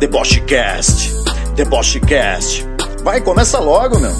[0.00, 1.12] Debochecast,
[1.54, 2.64] Debochecast.
[3.04, 4.12] Vai, começa logo, meu.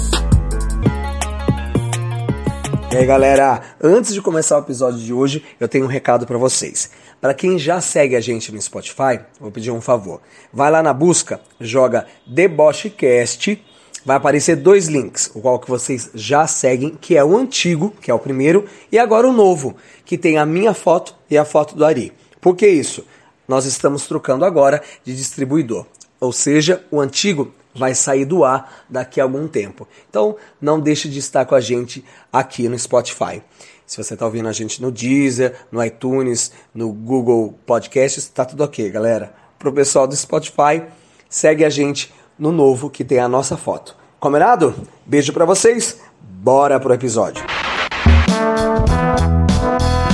[2.91, 6.37] E aí, galera, antes de começar o episódio de hoje, eu tenho um recado para
[6.37, 6.91] vocês.
[7.19, 10.21] Para quem já segue a gente no Spotify, vou pedir um favor.
[10.53, 13.59] Vai lá na busca, joga Debochecast,
[14.05, 18.11] vai aparecer dois links, o qual que vocês já seguem, que é o antigo, que
[18.11, 19.75] é o primeiro, e agora o novo,
[20.05, 22.13] que tem a minha foto e a foto do Ari.
[22.39, 23.03] Por que isso?
[23.51, 25.85] Nós estamos trocando agora de distribuidor.
[26.21, 29.85] Ou seja, o antigo vai sair do ar daqui a algum tempo.
[30.09, 33.43] Então, não deixe de estar com a gente aqui no Spotify.
[33.85, 38.63] Se você está ouvindo a gente no Deezer, no iTunes, no Google Podcasts, está tudo
[38.63, 39.33] ok, galera.
[39.59, 40.83] Para o pessoal do Spotify,
[41.29, 43.97] segue a gente no novo que tem a nossa foto.
[44.17, 44.73] Combinado?
[45.05, 45.99] Beijo para vocês.
[46.21, 47.43] Bora pro episódio.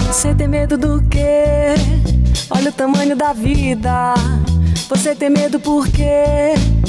[0.08, 1.76] Você tem medo do quê?
[2.50, 4.14] Olha o tamanho da vida.
[4.90, 6.06] Você tem medo porque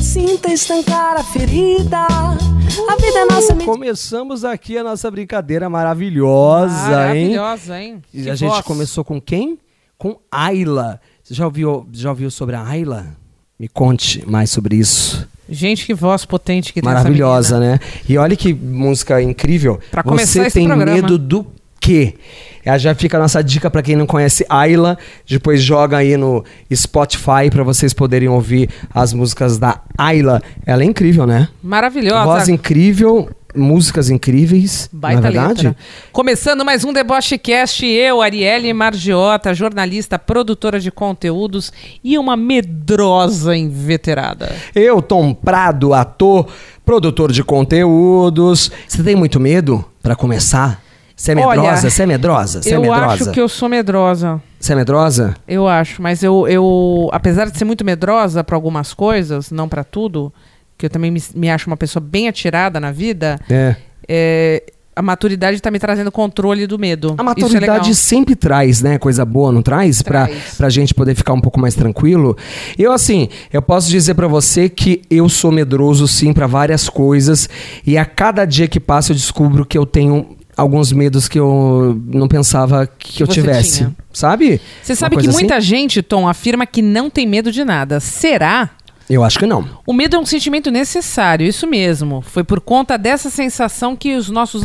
[0.01, 1.99] sinta estancar a ferida.
[2.01, 3.73] A vida é nossa mentira.
[3.73, 7.37] Começamos aqui a nossa brincadeira maravilhosa, hein?
[7.37, 8.03] Maravilhosa, hein?
[8.15, 8.65] E Que a gente voz.
[8.65, 9.59] começou com quem?
[9.97, 11.01] Com Ayla.
[11.23, 13.07] Você já ouviu, já ouviu sobre a Ayla?
[13.59, 15.27] Me conte mais sobre isso.
[15.51, 17.81] Gente, que voz potente que tem Maravilhosa, né?
[18.09, 19.81] E olha que música incrível.
[19.91, 20.93] Pra começar Você esse tem programa.
[20.95, 21.45] medo do
[21.81, 22.15] quê?
[22.65, 24.99] Aí já fica a nossa dica pra quem não conhece Ayla.
[25.27, 30.43] Depois joga aí no Spotify pra vocês poderem ouvir as músicas da Ayla.
[30.67, 31.49] Ela é incrível, né?
[31.63, 32.25] Maravilhosa.
[32.25, 34.89] Voz incrível, músicas incríveis.
[34.93, 35.67] Baita na verdade?
[35.67, 35.77] letra.
[36.13, 41.73] Começando mais um Debochecast, eu, Arielle Margiota, jornalista, produtora de conteúdos
[42.03, 44.55] e uma medrosa inveterada.
[44.75, 46.47] Eu, Tom Prado, ator,
[46.85, 48.71] produtor de conteúdos.
[48.87, 50.88] Você tem muito medo pra começar?
[51.19, 51.91] Você é Olha, medrosa?
[51.91, 52.63] Você é medrosa?
[52.63, 53.07] Você é eu medrosa?
[53.07, 54.41] acho que eu sou medrosa.
[54.61, 55.35] Você é medrosa?
[55.49, 59.83] Eu acho, mas eu, eu apesar de ser muito medrosa pra algumas coisas, não pra
[59.83, 60.33] tudo,
[60.79, 63.75] que eu também me, me acho uma pessoa bem atirada na vida, É.
[64.09, 64.63] é,
[64.95, 67.15] a maturidade tá me trazendo controle do medo.
[67.19, 67.95] A é maturidade legal.
[67.95, 68.97] sempre traz, né?
[68.97, 70.01] Coisa boa, não traz?
[70.03, 70.55] Traz.
[70.57, 72.37] pra gente poder ficar um pouco mais tranquilo.
[72.79, 77.49] Eu, assim, eu posso dizer pra você que eu sou medroso, sim, pra várias coisas.
[77.85, 82.03] E a cada dia que passa eu descubro que eu tenho alguns medos que eu
[82.05, 83.79] não pensava que eu você tivesse.
[83.79, 83.97] tinha.
[84.13, 84.61] Sabe?
[84.83, 85.39] Você sabe que assim?
[85.39, 88.01] muita gente, Tom, afirma que não tem medo de nada.
[88.01, 88.71] Será?
[89.09, 89.65] Eu acho que não.
[89.87, 92.21] O medo é um sentimento necessário, isso mesmo.
[92.21, 94.65] Foi por conta dessa sensação que os nossos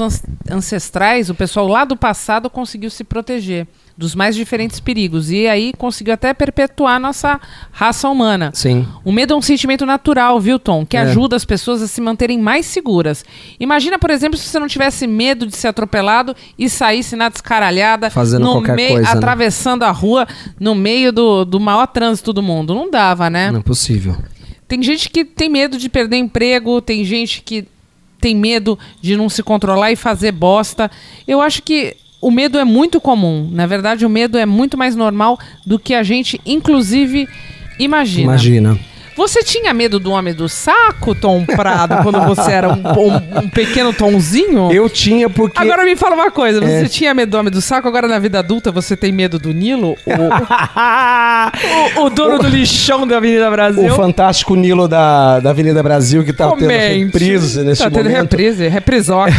[0.49, 5.29] ancestrais, o pessoal lá do passado, conseguiu se proteger dos mais diferentes perigos.
[5.29, 7.39] E aí conseguiu até perpetuar a nossa
[7.71, 8.51] raça humana.
[8.53, 8.87] Sim.
[9.05, 10.85] O medo é um sentimento natural, viu, Tom?
[10.85, 11.01] Que É.
[11.01, 13.23] ajuda as pessoas a se manterem mais seguras.
[13.59, 18.09] Imagina, por exemplo, se você não tivesse medo de ser atropelado e saísse na descaralhada,
[18.09, 19.17] Fazendo no qualquer meio, coisa, né?
[19.17, 20.27] atravessando a rua
[20.59, 22.73] no meio do, do maior trânsito do mundo.
[22.73, 23.51] Não dava, né?
[23.51, 24.17] Não é possível.
[24.67, 27.67] Tem gente que tem medo de perder emprego, tem gente que
[28.19, 30.89] tem medo de não se controlar e fazer bosta.
[31.27, 33.49] Eu acho que o medo é muito comum.
[33.51, 37.27] Na verdade, o medo é muito mais normal do que a gente, inclusive,
[37.77, 38.23] imagina.
[38.31, 38.79] Imagina.
[39.15, 43.49] Você tinha medo do homem do saco, Tom Prado, quando você era um, um- um
[43.49, 44.71] pequeno Tomzinho?
[44.71, 45.59] Eu tinha porque.
[45.61, 46.87] Agora me fala uma coisa, você É.
[46.87, 49.95] tinha medo do homem do saco, agora na vida adulta você tem medo do Nilo?
[51.95, 53.91] O, o, o dono do lixão da Avenida Brasil?
[53.91, 57.03] O fantástico Nilo da, da Avenida Brasil que tá tendo Comente.
[57.05, 58.31] reprise nesse tá tendo momento.
[58.31, 59.31] reprise, reprisoca.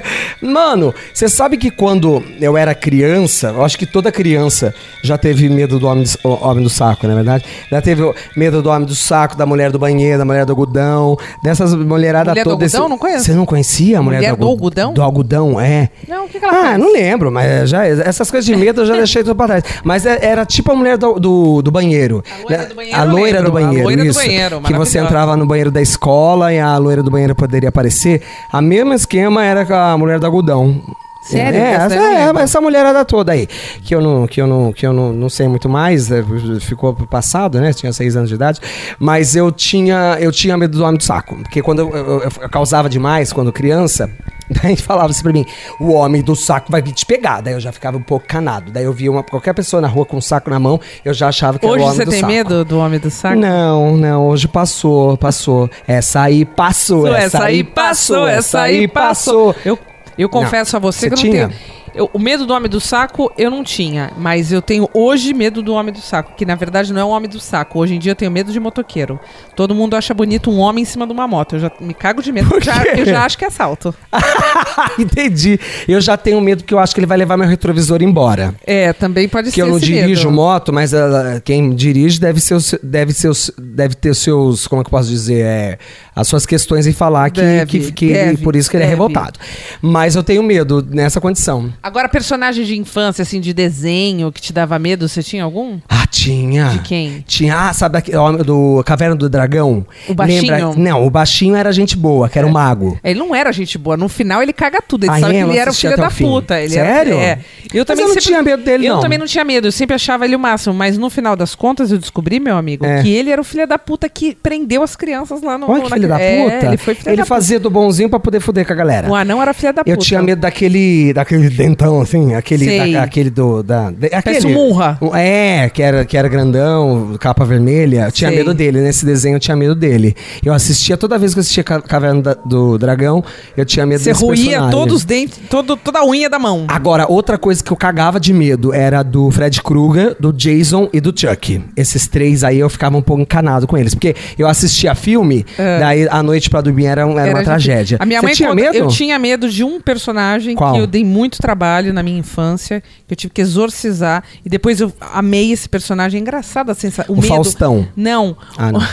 [0.40, 5.48] Mano, você sabe que quando eu era criança, eu acho que toda criança já teve
[5.48, 7.44] medo do homem do, o- homem do saco, não é verdade?
[7.70, 10.52] Já teve o medo do homem do saco, da mulher do banheiro, da mulher do
[10.52, 12.74] algodão, dessas mulheradas Mulher do todas.
[12.74, 12.88] algodão?
[12.88, 13.24] Não conheço.
[13.24, 14.92] Você não conhecia a mulher, Mulher do, do algodão?
[14.92, 15.88] Do algodão, é.
[16.08, 16.78] Não, o que, que ela Ah, faz?
[16.78, 19.64] não lembro, mas já, essas coisas de medo eu já deixei tudo pra trás.
[19.84, 22.22] Mas é- era tipo a mulher do, do, do banheiro.
[22.30, 22.66] A loira né?
[22.68, 24.18] do banheiro A loira do a banheiro, loira do isso.
[24.18, 28.22] banheiro, que você entrava no banheiro da escola e a loira do banheiro poderia aparecer.
[28.52, 30.80] A mesma esquema era com a mulher do algodão.
[31.22, 31.58] Sério?
[31.60, 32.42] É, Essa essa, é, lembro.
[32.42, 33.46] essa mulherada toda aí.
[33.82, 36.22] Que eu não, que eu não, que eu não, não sei muito mais, é,
[36.60, 37.72] ficou pro passado, né?
[37.72, 38.58] Tinha seis anos de idade.
[38.98, 41.36] Mas eu tinha, eu tinha medo do homem do saco.
[41.36, 44.10] Porque quando eu, eu- eu- causava demais quando criança,
[44.62, 45.44] daí falava assim pra mim:
[45.78, 47.42] o homem do saco vai vir te pegar.
[47.42, 48.72] Daí eu já ficava um pouco canado.
[48.72, 51.28] Daí eu via uma, qualquer pessoa na rua com um saco na mão, eu já
[51.28, 52.32] achava que Hoje era o homem você do tem saco.
[52.32, 53.38] medo do homem do saco?
[53.38, 55.68] Não, não, hoje passou, passou.
[55.86, 59.54] Essa aí passou, essa aí passou, essa aí passou.
[59.64, 59.78] Eu,
[60.18, 61.48] eu confesso a você, Você que eu não tinha?
[61.48, 61.60] tenho.
[61.94, 65.62] Eu- o medo do homem do saco eu não tinha, mas eu tenho hoje medo
[65.62, 67.78] do homem do saco, que na verdade não é um homem do saco.
[67.80, 69.18] Hoje em dia eu tenho medo de motoqueiro.
[69.56, 71.56] Todo mundo acha bonito um homem em cima de uma moto.
[71.56, 73.94] Eu já me cago de medo, Por já- eu já acho que é assalto.
[74.98, 75.58] Entendi.
[75.88, 78.54] Eu já tenho medo porque eu acho que ele vai levar meu retrovisor embora.
[78.66, 80.36] É, também pode Que ser eu não dirijo medo.
[80.36, 84.66] moto, mas ah, quem dirige deve, ser, deve, ser, deve ter seus.
[84.66, 85.44] Como é que eu posso dizer?
[85.44, 85.78] É,
[86.14, 88.84] as suas questões em falar que, Deve, que, que ele- deve, por isso que ele
[88.84, 89.38] é revoltado.
[89.80, 91.72] Mas eu tenho medo nessa condição.
[91.82, 95.78] Agora, personagem de infância, assim, de desenho que te dava medo, você tinha algum?
[95.88, 96.68] Ah, tinha.
[96.70, 97.24] De quem?
[97.26, 99.86] Tinha, ah, sabe aquele homem do Caverna do Dragão?
[100.08, 100.52] O baixinho?
[100.52, 100.74] Lembra?
[100.76, 102.98] Não, o baixinho era gente boa, que era o mago.
[103.02, 103.96] Ele não era gente boa.
[103.96, 105.04] No final ele caga tudo.
[105.04, 105.38] Ele Ah, sabe é?
[105.38, 106.24] que Eu ele era o filho da fim.
[106.24, 106.60] puta.
[106.60, 107.14] Ele Sério?
[107.14, 107.38] Era, é.
[107.72, 109.00] Eu Mas também eu não sempre- tinha medo dele, Eu não.
[109.00, 109.68] também não tinha medo.
[109.68, 110.74] Eu sempre achava ele o máximo.
[110.74, 113.00] Mas no final das contas eu descobri, meu amigo, É.
[113.02, 115.70] que ele era o filho da puta que prendeu as crianças lá no.
[115.70, 116.66] Olha que na- filho da É, puta.
[116.66, 119.02] ele foi filho ele da fazia do bonzinho pra poder foder com a galera.
[119.04, 119.12] puta.
[119.12, 119.90] O anão era filho da puta.
[119.90, 124.98] Eu tinha medo daquele, daquele dentão, assim, aquele, da- aquele do, da, de- aquele, Munra.
[125.00, 128.06] Um- É, que era, que era grandão, capa vermelha.
[128.06, 128.38] Eu tinha Sei.
[128.38, 130.14] medo dele, nesse desenho eu tinha medo dele.
[130.44, 133.22] Eu assistia, toda vez que eu assistia Ca- Caverna da- do Dragão,
[133.56, 136.64] eu tinha medo Você ruía todos os dentes, todo, toda a unha da mão.
[136.68, 141.00] Agora, outra coisa que eu cagava de medo era do Fred Krueger, do Jason e
[141.00, 141.62] do Chuck.
[141.76, 143.94] Esses três aí eu ficava um pouco encanado com eles.
[143.94, 145.44] Porque eu assistia filme,
[145.78, 147.96] daí a noite pra dormir era, era Era uma de- tragédia.
[148.00, 148.76] A minha Você mãe tinha conta- medo?
[148.76, 150.72] Eu tinha medo de um personagem Qual?
[150.74, 151.59] que eu dei muito trabalho
[151.92, 154.24] na minha infância, que eu tive que exorcizar.
[154.44, 156.18] E depois eu amei esse personagem.
[156.18, 157.14] É engraçado a sensação.
[157.16, 157.88] O Faustão.
[157.96, 158.36] Não.
[158.56, 158.80] Ah, não.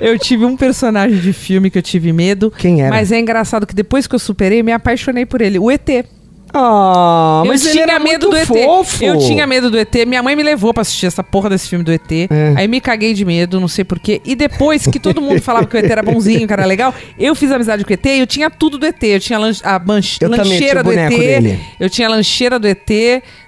[0.00, 2.50] Eu tive um personagem de filme que eu tive medo.
[2.56, 2.90] Quem era?
[2.90, 5.58] Mas é engraçado que depois que eu superei, me apaixonei por ele.
[5.58, 6.06] O ET.
[6.52, 8.64] Ah, eu mas ele tinha era medo muito do ET.
[8.64, 9.04] fofo.
[9.04, 9.94] Eu tinha medo do ET.
[10.06, 12.10] Minha mãe me levou pra assistir essa porra desse filme do ET.
[12.12, 12.54] É.
[12.56, 14.20] Aí me caguei de medo, não sei porquê.
[14.24, 17.34] E depois que todo mundo falava que o ET era bonzinho, que era legal, eu
[17.34, 19.02] fiz amizade com o ET e eu tinha tudo do ET.
[19.02, 19.80] Eu tinha lan- a
[20.20, 21.08] Eu lancheira do ET.
[21.10, 21.60] dele.
[21.78, 22.90] Eu tinha a lancheira do ET.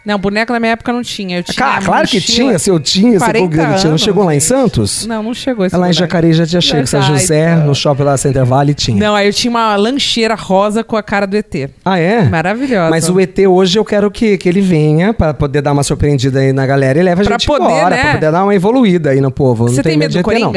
[0.05, 1.39] Não, boneco na minha época não tinha.
[1.39, 3.69] Eu tinha claro que tinha, se eu tinha, se 40 eu tinha.
[3.69, 4.41] Não anos, chegou lá em.
[4.41, 5.07] Santos?
[5.07, 5.93] Não, não chegou esse lá em.
[5.93, 6.87] Jacareí já tinha chego.
[6.87, 7.67] São José, não.
[7.69, 8.97] no shopping lá Center Valley tinha.
[8.97, 11.71] Não, aí eu tinha uma lancheira rosa com a cara do ET.
[11.85, 12.23] Ah, é?
[12.23, 12.91] Maravilhosa.
[12.91, 16.41] Mas o ET hoje eu quero que, que ele venha pra poder dar uma surpreendida
[16.41, 18.03] aí na galera e leve a Pra gente poder, embora, né?
[18.03, 19.69] pra poder dar uma evoluída aí no povo.
[19.69, 20.53] Você não tem medo de do ET, não.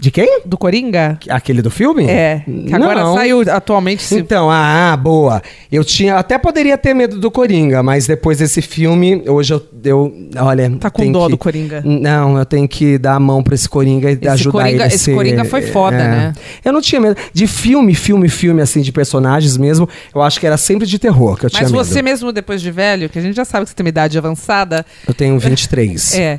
[0.00, 0.42] De quem?
[0.46, 1.18] Do Coringa?
[1.28, 2.04] Aquele do filme?
[2.08, 2.44] É.
[2.46, 3.14] Que agora Não.
[3.16, 4.00] saiu atualmente.
[4.04, 5.42] se- Então, ah, boa.
[5.72, 10.12] Eu tinha, até poderia ter medo do Coringa, mas depois desse filme, hoje eu, eu
[10.36, 11.82] olha, Tá com dó que- do Coringa.
[11.84, 14.82] Não, eu tenho que dar a mão pra esse Coringa e Esse ajudar Coringa- ele
[14.84, 16.08] a esse ser- Coringa foi foda, é.
[16.08, 16.32] né?
[16.64, 19.88] Eu não tinha medo de filme, filme, filme assim de personagens mesmo.
[20.14, 21.84] Eu acho que era sempre de terror que eu tinha Mas medo.
[21.84, 24.16] você mesmo, depois de velho, que a gente já sabe que você tem uma idade
[24.16, 26.14] avançada, Eu tenho 23.
[26.16, 26.38] é.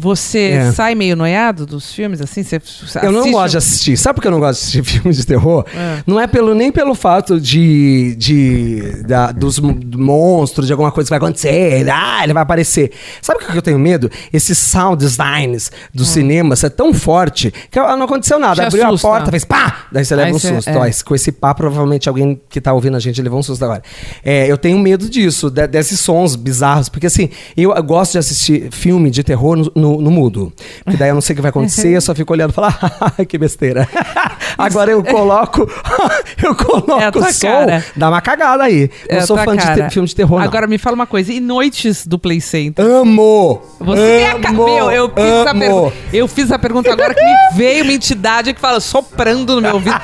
[0.00, 0.72] Você É.
[0.72, 2.42] sai meio noiado dos filmes, assim?
[2.42, 2.58] Você
[3.02, 3.96] Eu não gosto de assistir.
[3.98, 5.64] Sabe por que eu não gosto de assistir filmes de terror?
[5.76, 6.02] É.
[6.06, 11.10] Não é pelo, nem pelo fato de, de da- dos monstros, de alguma coisa que
[11.10, 11.86] vai acontecer.
[11.90, 12.92] Ah, ele vai aparecer.
[13.20, 14.10] Sabe o que eu tenho medo?
[14.32, 18.52] Esses sound designs do cinema é tão forte que não aconteceu nada.
[18.52, 18.64] Hum.
[18.64, 19.06] Te Abriu assusta.
[19.06, 19.86] a porta, fez pá!
[19.92, 20.68] Daí você leva Aí um você- susto.
[20.70, 20.76] é.
[20.78, 23.82] Ó, com esse pá, provavelmente alguém que tá ouvindo a gente levou um susto agora.
[24.24, 26.88] É, eu tenho medo disso, de- desses sons bizarros.
[26.88, 30.52] Porque assim, eu gosto de assistir filme de terror no, no- no mudo.
[30.84, 32.66] Porque daí eu não sei o que vai acontecer, eu só fico olhando e falo,
[33.00, 33.88] "Ah, que besteira.
[34.58, 35.60] Agora eu coloco,
[36.42, 37.84] eu coloco É a o som, cara.
[37.96, 38.90] dá uma cagada aí.
[39.08, 39.88] É não a sou fã de cara.
[39.88, 40.44] te- filme de terror, não.
[40.44, 41.32] Agora me fala uma coisa.
[41.32, 42.84] E noites do Play Center?
[42.84, 43.62] Amo!
[43.80, 44.50] Você é a ca...
[44.50, 45.60] amo, Meu, eu fiz, amo.
[45.60, 49.62] pergunta, eu fiz a pergunta agora que me veio uma entidade que fala soprando no
[49.62, 49.96] meu ouvido.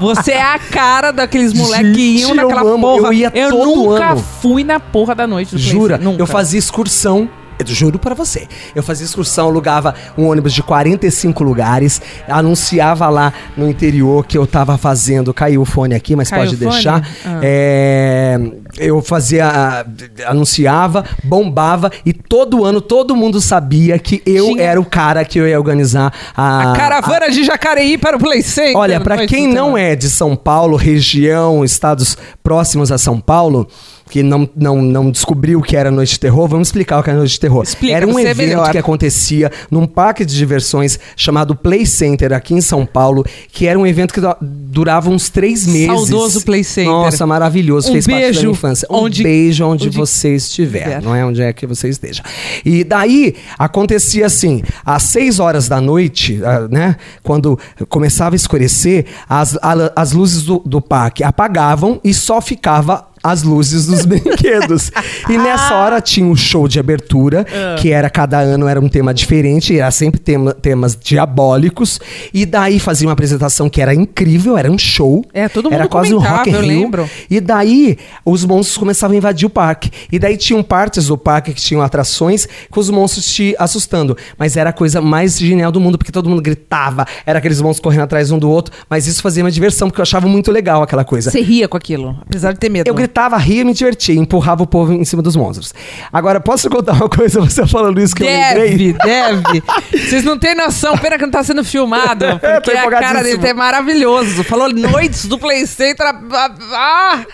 [0.00, 3.08] Você é a cara daqueles moleques que iam naquela eu amo, porra.
[3.08, 4.24] eu ia todo nunca ano.
[4.40, 5.94] fui na porra da noite do Play Jura?
[5.96, 6.04] Center.
[6.10, 6.22] Nunca.
[6.22, 7.28] Eu fazia excursão.
[7.58, 8.46] Eu juro pra você.
[8.74, 14.46] Eu fazia excursão, alugava um ônibus de 45 lugares, anunciava lá no interior que eu
[14.46, 15.34] tava fazendo.
[15.34, 17.06] Caiu o fone aqui, mas Caiu pode deixar.
[17.24, 17.40] Ah.
[17.42, 18.38] É,
[18.78, 19.84] eu fazia.
[20.26, 25.48] Anunciava, bombava e todo ano todo mundo sabia que eu era o cara que eu
[25.48, 26.72] ia organizar a.
[26.72, 28.76] A caravana de Jacareí para o Play Center.
[28.76, 33.68] Olha, pra Noite quem não é de São Paulo, região, estados próximos a São Paulo,
[34.08, 37.10] que não, não, não descobriu o que era Noite de Terror, vamos explicar o que
[37.10, 37.62] era Noite de Terror.
[37.62, 38.70] Explica, era um é evento melhor.
[38.70, 43.78] que acontecia num parque de diversões chamado Play Center aqui em São Paulo, que era
[43.78, 45.86] um evento que du- durava uns três meses.
[45.88, 46.90] Saudoso Play Center.
[46.90, 47.88] Nossa, maravilhoso.
[47.90, 48.88] Um Fez parte da beijo minha infância.
[48.90, 51.02] Um onde- beijo onde, onde você estiver, estiver.
[51.02, 52.22] não é onde é que você esteja.
[52.64, 56.96] E daí acontecia assim, às seis horas da noite, ah, né?
[57.22, 59.58] Quando começava a escurecer, as,
[59.96, 64.90] as luzes do, do parque apagavam e só ficava as luzes dos brinquedos.
[65.28, 67.46] E nessa hora tinha um show de abertura,
[67.80, 72.00] que era cada ano era um tema diferente, era sempre tema- temas diabólicos.
[72.32, 75.24] E daí fazia uma apresentação que era incrível, era um show.
[75.32, 76.68] É, todo era mundo quase um Rock eu Rio.
[76.68, 77.10] lembro.
[77.30, 79.90] E daí os monstros começavam a invadir o parque.
[80.10, 84.16] E daí tinham partes do parque que tinham atrações com os monstros te assustando.
[84.38, 87.82] Mas era a coisa mais genial do mundo, porque todo mundo gritava, era aqueles monstros
[87.82, 88.74] correndo atrás um do outro.
[88.88, 91.30] Mas isso fazia uma diversão, porque eu achava muito legal aquela coisa.
[91.30, 92.86] Você ria com aquilo, apesar de ter medo.
[92.88, 95.74] Eu gritava, ria me divertia, empurrava o povo em cima dos monstros.
[96.12, 98.92] Agora, posso contar uma coisa, você falando isso que eu lembrei?
[98.92, 99.62] Deve, deve.
[99.90, 102.24] Vocês não têm noção, pena que não tá sendo filmado.
[102.62, 104.44] Tô Porque a cara dele é maravilhoso.
[104.44, 106.06] Falou noites do Play Center.
[106.06, 107.24] ah, ah,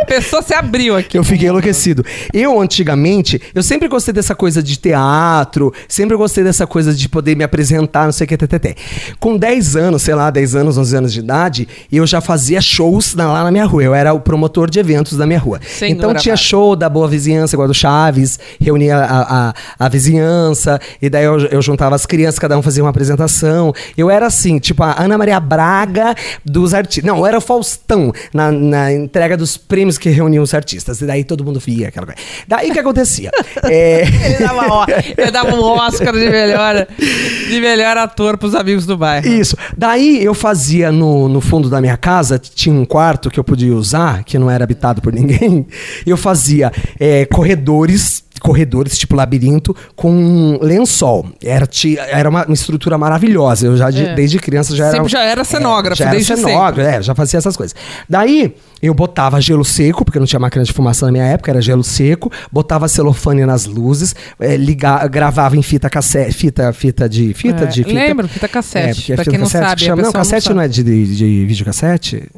[0.00, 1.18] a pessoa se abriu aqui.
[1.18, 2.04] Eu fiquei enlouquecido.
[2.32, 7.36] Eu, antigamente, eu sempre gostei dessa coisa de teatro, sempre gostei dessa coisa de poder
[7.36, 8.76] me apresentar, não sei o que, ttt.
[9.18, 13.14] Com 10 anos, sei lá, 10 anos, 11 anos de idade, eu já fazia shows
[13.14, 13.82] lá na minha rua.
[13.82, 15.60] Eu era o promotor de eventos da minha rua.
[15.66, 20.80] Sem então tinha show da Boa Vizinhança, igual do Chaves, reunia a, a, a vizinhança,
[21.00, 23.72] e daí eu, eu juntava as crianças, cada um fazia uma apresentação.
[23.96, 27.04] Eu era assim, tipo a Ana Maria Braga dos artistas.
[27.04, 31.00] Não, eu era o Faustão na, na entrega dos prêmios que reuniam os artistas.
[31.00, 32.20] E daí todo mundo via aquela coisa.
[32.46, 33.30] Daí o que acontecia?
[33.64, 38.84] É, Ele dava, ó, ele dava um Oscar de melhor, de melhor ator pros amigos
[38.84, 39.26] do bairro.
[39.26, 39.56] Isso.
[39.76, 43.74] Daí eu fazia no, no fundo da minha casa, tinha um quarto que eu podia
[43.74, 45.66] usar, que não era habitado por ninguém.
[46.04, 48.21] Eu fazia é, corredores.
[48.42, 51.26] Corredores, tipo labirinto, com lençol.
[51.42, 51.68] Era,
[52.10, 53.66] era uma, uma estrutura maravilhosa.
[53.66, 54.14] Eu já, de- É.
[54.14, 54.96] desde criança, já era.
[54.96, 57.74] Sempre já era cenógrafo, já era desde cenógrafo, é, já fazia essas coisas.
[58.08, 61.60] Daí, eu botava gelo seco, porque não tinha máquina de fumaça na minha época, era
[61.62, 67.32] gelo seco, botava celofane nas luzes, é, liga- gravava em fita cassete, fita, fita de.
[67.34, 67.94] Fita É, de fita.
[67.94, 68.88] lembro, fita cassete.
[68.90, 70.02] É, porque é pra fita quem não cassete sabe, que chama.
[70.02, 70.56] Não, cassete sabe.
[70.56, 72.28] não, é de, de, de videocassete?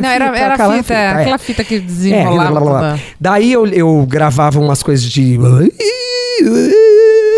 [0.00, 1.08] Não, era, era aquela fita, é.
[1.22, 2.50] aquela fita que É, desenrolava.
[2.50, 2.98] blá, blá, blá.
[3.18, 5.38] Daí eu, eu gravava umas coisas de.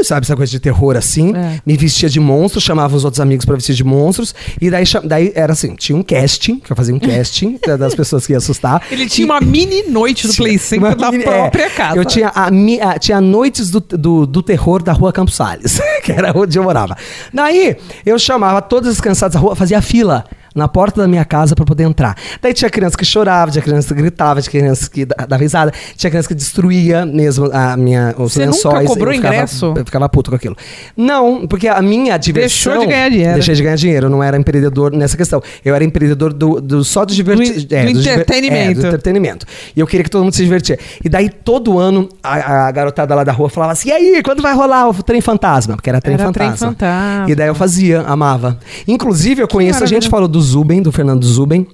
[0.04, 1.32] Sabe, essa coisa de terror assim.
[1.34, 1.60] É.
[1.64, 4.34] Me vestia de monstro, chamava os outros amigos pra vestir de monstros.
[4.60, 7.94] E daí, daí era assim: tinha um casting, que eu fazia um casting da- das
[7.94, 8.82] pessoas que ia assustar.
[8.90, 11.96] Ele tinha uma mini noite do Play Center da mini- própria é, casa.
[11.96, 16.10] Eu tinha, a, a- tinha noites do, do, do terror da rua Campos Salles, que
[16.10, 16.96] era onde eu morava.
[17.32, 21.54] Daí eu chamava todas as criançadas da rua, fazia fila na porta da minha casa
[21.54, 22.16] pra poder entrar.
[22.40, 25.72] Daí tinha criança que chorava, tinha criança que gritava, tinha criança que da- dava risada,
[25.96, 28.88] tinha criança que destruía mesmo a minha, os Você nunca lençóis.
[28.88, 29.74] cobrou eu ficava- ingresso?
[29.76, 30.56] Eu ficava puto com aquilo.
[30.96, 32.72] Não, porque a minha diversão...
[32.72, 33.34] Deixou de ganhar dinheiro.
[33.34, 35.42] Deixei de ganhar dinheiro, eu não era empreendedor nessa questão.
[35.64, 37.64] Eu era empreendedor do, do só do divertir...
[37.66, 38.70] Do in- do entretenimento.
[38.70, 39.46] É, do entretenimento.
[39.76, 40.78] E eu queria que todo mundo se divertia.
[41.04, 44.42] E daí, todo ano, a, a garotada lá da rua falava assim: e aí, quando
[44.42, 45.76] vai rolar o trem fantasma?
[45.76, 46.50] Porque era trem Era fantasma.
[46.56, 47.30] trem fantasma.
[47.30, 48.58] E daí eu fazia, amava.
[48.86, 51.66] Inclusive, eu conheço, a gente falou do Zuben, do Fernando Zuben.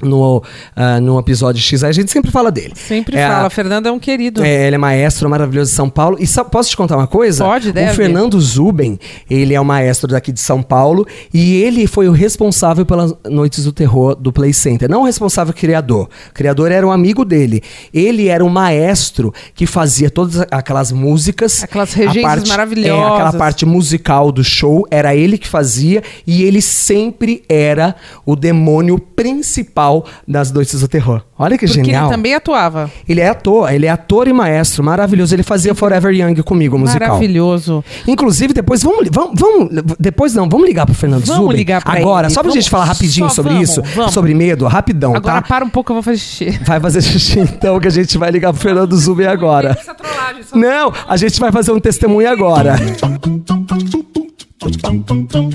[0.00, 0.44] No,
[0.76, 2.72] ah, no episódio X, a gente sempre fala dele.
[2.76, 4.44] Sempre É, fala, Fernando é um querido.
[4.44, 6.16] é, ele é maestro maravilhoso de São Paulo.
[6.20, 7.44] E sa- posso te contar uma coisa?
[7.44, 7.90] Pode, deve.
[7.90, 8.96] O Fernando Zuben,
[9.28, 13.64] ele é o maestro daqui de São Paulo e ele foi o responsável pelas Noites
[13.64, 14.88] do Terror do Play Center.
[14.88, 16.08] Não o responsável criador.
[16.30, 17.60] O criador era um amigo dele.
[17.92, 21.64] Ele era o maestro que fazia todas aquelas músicas.
[21.64, 23.04] Aquelas regências parte- maravilhosas.
[23.04, 28.36] É, aquela parte musical do show, era ele que fazia e ele sempre era o
[28.36, 29.87] demônio principal
[30.26, 31.22] das Noites do Terror.
[31.38, 32.06] Olha que Porque genial.
[32.06, 32.90] ele também atuava.
[33.08, 35.34] Ele é ator, ele é ator e maestro, maravilhoso.
[35.34, 37.08] Ele fazia Forever Young comigo, o musical.
[37.08, 37.84] Maravilhoso.
[38.06, 41.56] Inclusive, depois vamos, vamos, vamos- depois não, vamos ligar pro Fernando Vamos Zuben.
[41.56, 42.34] ligar pra Agora, ele.
[42.34, 44.12] só pra Vamos- gente falar rapidinho só sobre vamos, isso, vamos.
[44.14, 45.48] sobre medo, rapidão, Agora tá?
[45.48, 46.58] para um pouco, eu vou fazer xixi.
[46.66, 49.70] Vai fazer xixi então, que a gente vai ligar pro Fernando Zuben agora.
[49.78, 52.76] Essa trollagem, só- Não, a gente vai fazer um testemunho agora.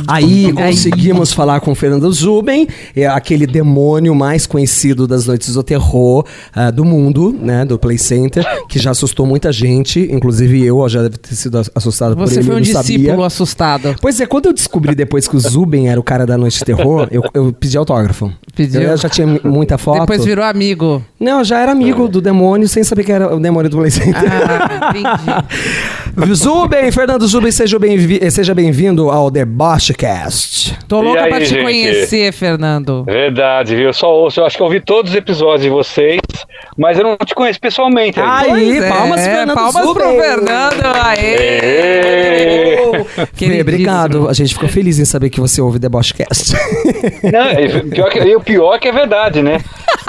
[0.07, 5.63] Aí conseguimos falar com o Fernando Zuben, é aquele demônio mais conhecido das noites do
[5.63, 10.77] terror ah, do mundo, né, do Play Center, que já assustou muita gente, inclusive eu,
[10.77, 13.25] ó, já deve ter sido assustado por Você ele, foi um discípulo sabia.
[13.25, 13.95] assustado.
[14.01, 16.65] Pois é, quando eu descobri depois que o Zuben era o cara da noite de
[16.65, 18.31] terror, eu, eu pedi autógrafo.
[18.55, 18.81] Pediu?
[18.81, 20.01] Eu já tinha muita foto.
[20.01, 21.03] Depois virou amigo.
[21.19, 23.91] Não, eu já era amigo do demônio sem saber que era o demônio do Play
[23.91, 24.15] Center.
[24.15, 25.83] Ah, entendi.
[26.35, 30.77] Zuben, Fernando Zuben, seja bem-vi- seja bem-vindo ao Debochecast.
[30.87, 31.63] Tô E louca aí, pra te gente?
[31.63, 33.03] conhecer, Fernando.
[33.03, 33.85] Verdade, viu?
[33.85, 36.21] Eu só ouço, eu acho que eu ouvi todos os episódios de vocês,
[36.77, 38.19] mas eu não te conheço pessoalmente.
[38.19, 39.93] Aí, Pois é, palmas pro Fernando palmas Zuben.
[40.03, 40.83] pro Fernando.
[41.03, 41.35] Aê!
[41.35, 43.03] Ê!
[43.03, 43.61] Fê, Queridíssimo.
[43.61, 44.29] obrigado.
[44.29, 46.53] A gente ficou feliz em saber que você ouve Debochecast.
[47.23, 49.57] Não, e pior que, e o pior que é verdade, né?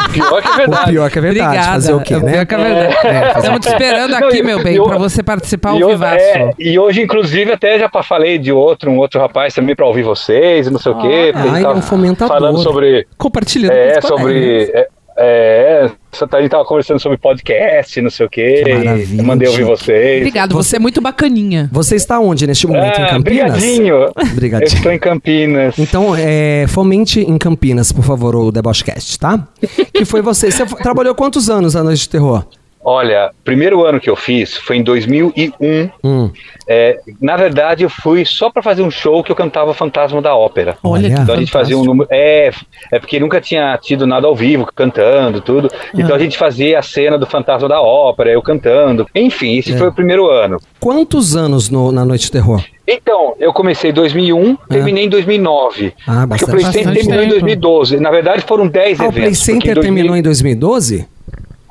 [0.07, 0.91] O pior que é o verdade.
[0.93, 1.47] pior que é verdade.
[1.49, 1.73] Obrigada.
[1.73, 2.33] Fazer o quê, É né?
[2.33, 3.39] pior que é verdade.
[3.39, 6.17] Estamos te esperando Não, aqui, e- meu bem, pra você participar ao vivaço.
[6.17, 10.03] é, e hoje, inclusive, até já falei de outro, um outro rapaz também pra ouvir
[10.03, 11.33] vocês, não sei o quê.
[11.35, 12.35] Ah, ele é tava um fomentador.
[12.37, 13.07] Falando sobre.
[13.19, 14.71] Compartilhando É, sobre.
[15.17, 15.91] É,
[16.33, 18.63] a gente tava conversando sobre podcast, não sei o quê.
[18.65, 20.19] Que maravilha, Eu mandei ouvir vocês.
[20.19, 21.69] Obrigado, você é muito bacaninha.
[21.73, 22.99] Você está onde neste momento?
[22.99, 23.53] em Ah, Campinas?
[23.53, 23.95] brigadinho.
[23.95, 24.77] Eu Brigadinho.
[24.77, 25.79] estou em Campinas.
[25.79, 29.47] Então, é, fomente em Campinas, por favor, o Debochcast, tá?
[29.93, 30.51] Que foi você.
[30.51, 32.45] Você trabalhou quantos anos na Noite de Terror?
[32.85, 35.89] Olha, primeiro ano que eu fiz foi em 2001.
[36.05, 36.31] Hum.
[36.69, 40.35] É, na verdade, eu fui só para fazer um show que eu cantava Fantasma da
[40.37, 40.77] Ópera.
[40.85, 42.09] Olha, Então a gente fazia um número.
[42.13, 42.51] É,
[42.93, 45.71] é porque nunca tinha tido nada ao vivo, cantando, tudo.
[45.95, 49.07] Então a gente fazia a cena do Fantasma da Ópera, eu cantando.
[49.15, 49.77] Enfim, esse É.
[49.79, 50.59] foi o primeiro ano.
[50.79, 52.63] Quantos anos no- na Noite de Terror?
[52.87, 55.95] Então, eu comecei em 2001, terminei em 2009.
[56.07, 56.51] Ah, Porque o bastante.
[56.51, 57.41] Play Center Bastante terminou em tempo.
[57.41, 57.97] 2012.
[58.01, 59.15] Na verdade, foram 10 Ah, o eventos.
[59.15, 61.07] Play porque Center em 2000 terminou em 2012?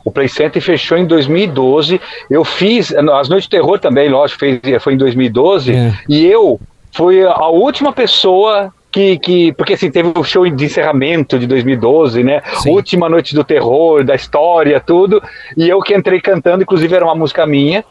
[0.04, 2.00] O Play Center fechou em 2012.
[2.30, 2.94] Eu fiz.
[2.94, 5.74] As Noites de Terror também, lógico, fez, foi em 2012.
[5.74, 5.94] É.
[6.10, 6.60] E eu
[6.92, 8.74] fui a última pessoa.
[8.92, 12.44] Que, que, porque assim, teve o show de encerramento de 2012, né?
[12.60, 12.70] Sim.
[12.70, 15.20] Última noite do terror, da história, tudo.
[15.58, 17.84] E eu que entrei cantando, inclusive era uma música minha.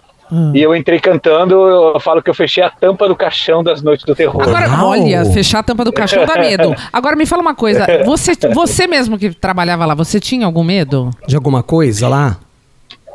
[0.54, 4.04] E eu entrei cantando, eu falo que eu fechei a tampa do caixão das noites
[4.06, 4.42] do terror.
[4.42, 4.88] Agora, Uau.
[4.88, 6.74] olha, fechar a tampa do caixão dá medo.
[6.92, 11.10] Agora me fala uma coisa, você, você mesmo que trabalhava lá, você tinha algum medo?
[11.26, 12.38] De alguma coisa lá?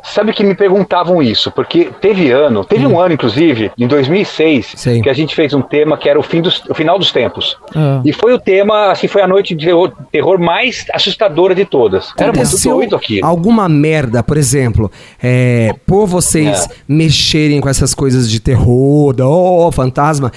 [0.02, 5.02] Sabe que me perguntavam isso, porque teve ano, teve um ano inclusive, em 2006, Sei.
[5.02, 7.56] que a gente fez um tema que era o, fim dos, o final dos tempos.
[7.74, 8.00] Ah.
[8.04, 9.66] E foi o tema, assim, foi a noite de
[10.12, 12.12] terror, mais assustadora de todas.
[12.16, 13.26] Era muito Aconteceu doido aquilo.
[13.26, 14.90] alguma merda, por exemplo,
[15.22, 16.68] é, por vocês É.
[16.88, 20.32] mexerem com essas coisas de terror, da oh, fantasma,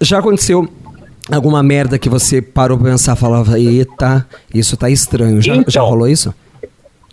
[0.00, 0.68] já aconteceu
[1.32, 5.40] alguma merda que você parou pra pensar, falava, eita, isso tá estranho.
[5.42, 5.64] Já, Então.
[5.68, 6.32] já rolou isso?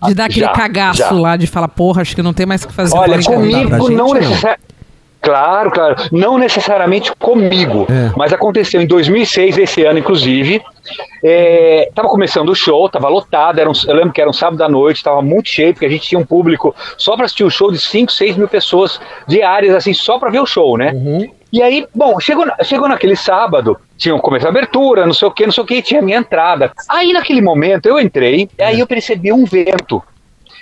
[0.07, 1.11] De dar aquele Já, cagaço já.
[1.11, 2.95] lá, de falar, porra, acho que não tem mais o que fazer.
[2.97, 4.13] Olha, comigo não não?
[4.13, 4.73] necessariamente.
[5.21, 5.95] Claro, claro.
[6.11, 8.11] Não necessariamente comigo, É.
[8.17, 10.61] mas aconteceu em 2006, esse ano, inclusive.
[11.23, 13.57] É, tava começando o show, tava lotado.
[13.57, 15.89] Era um, eu lembro que era um sábado à noite, tava muito cheio, porque a
[15.89, 19.73] gente tinha um público só para assistir o show de 5, 6 mil pessoas diárias,
[19.73, 20.91] assim, só para ver o show, né?
[21.53, 25.45] E aí, bom, chegou, chegou naquele sábado, tinha começo de abertura, não sei o que,
[25.45, 26.71] não sei o que, tinha a minha entrada.
[26.89, 30.01] Aí naquele momento eu entrei, e aí eu percebi um vento.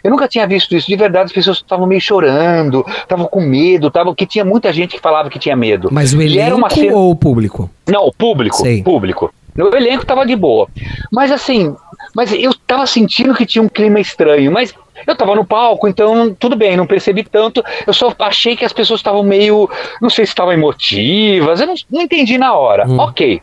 [0.04, 0.88] Eu nunca tinha visto isso.
[0.88, 4.96] De verdade, as pessoas estavam meio chorando, estavam com medo, estavam que tinha muita gente
[4.96, 5.88] que falava que tinha medo.
[5.94, 7.70] Mas o era elenco cena- ou o público?
[7.88, 8.84] Não, o público, Sei.
[8.84, 9.34] público.
[9.58, 10.68] O elenco tava de boa.
[11.12, 11.74] Mas assim,
[12.14, 14.74] mas eu tava sentindo que tinha um clima estranho, mas
[15.05, 17.63] eu tava no palco, então tudo bem, não percebi tanto.
[17.86, 19.70] Eu só achei que as pessoas estavam meio,
[20.01, 22.88] não sei se estavam emotivas, eu não, não entendi na hora.
[22.88, 23.00] Hum.
[23.00, 23.41] OK.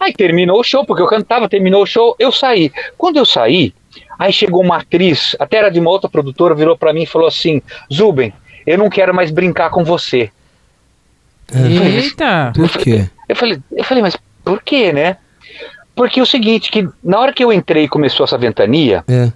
[0.00, 2.72] Aí terminou o show, porque eu cantava, terminou o show, eu saí.
[2.98, 3.72] Quando eu saí,
[4.18, 7.28] aí chegou uma atriz, até era de uma outra produtora, virou pra mim e falou
[7.28, 7.62] assim:
[7.92, 8.32] "Zuben,
[8.66, 10.30] eu não quero mais brincar com você".
[11.52, 12.52] Eita!
[12.54, 13.08] Por quê?
[13.28, 15.16] Eu falei, eu falei, mas por quê, né?
[15.94, 19.32] Porque é o seguinte, que na hora que eu entrei e começou essa ventania, É.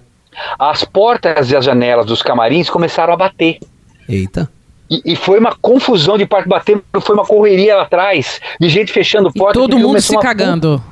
[0.57, 3.59] as portas e as janelas dos camarins começaram a bater.
[4.07, 4.49] Eita.
[4.89, 8.91] E, e foi uma confusão de parte batendo, foi uma correria lá atrás, de gente
[8.91, 9.53] fechando E porta.
[9.59, 10.83] todo porque mundo se cagando.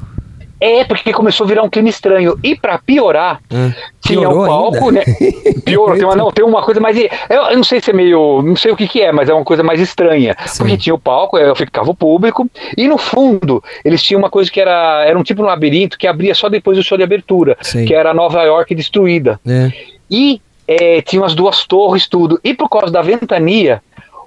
[0.59, 2.37] É, porque começou a virar um clima estranho.
[2.43, 3.73] E pra piorar, É.
[4.01, 4.91] tinha um palco, ainda?
[4.91, 5.03] né?
[5.63, 6.97] Piorou, tem uma, não, tem uma coisa mais.
[6.97, 8.41] Eu, eu não sei se é meio.
[8.41, 10.35] Não sei o que, que é, mas é uma coisa mais estranha.
[10.45, 10.57] Sim.
[10.59, 14.49] Porque tinha o palco, eu ficava o público, e no fundo, eles tinham uma coisa
[14.51, 15.05] que era.
[15.05, 17.85] Era um tipo de labirinto que abria só depois do show de abertura, Sim.
[17.85, 19.39] que era Nova York destruída.
[19.47, 19.71] É.
[20.09, 22.39] E é, tinha as duas torres, tudo.
[22.43, 23.81] E por causa da ventania,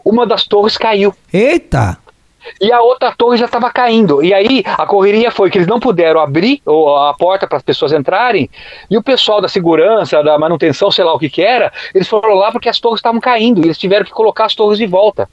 [0.04, 1.12] uma das torres caiu.
[1.32, 1.98] Eita!
[2.60, 4.22] E a outra torre já estava caindo.
[4.22, 7.92] E aí a correria foi que eles não puderam abrir a porta para as pessoas
[7.92, 8.48] entrarem.
[8.90, 12.34] E o pessoal da segurança, da manutenção, sei lá o que que era, eles foram
[12.34, 13.60] lá porque as torres estavam caindo.
[13.60, 15.28] E eles tiveram que colocar as torres de volta.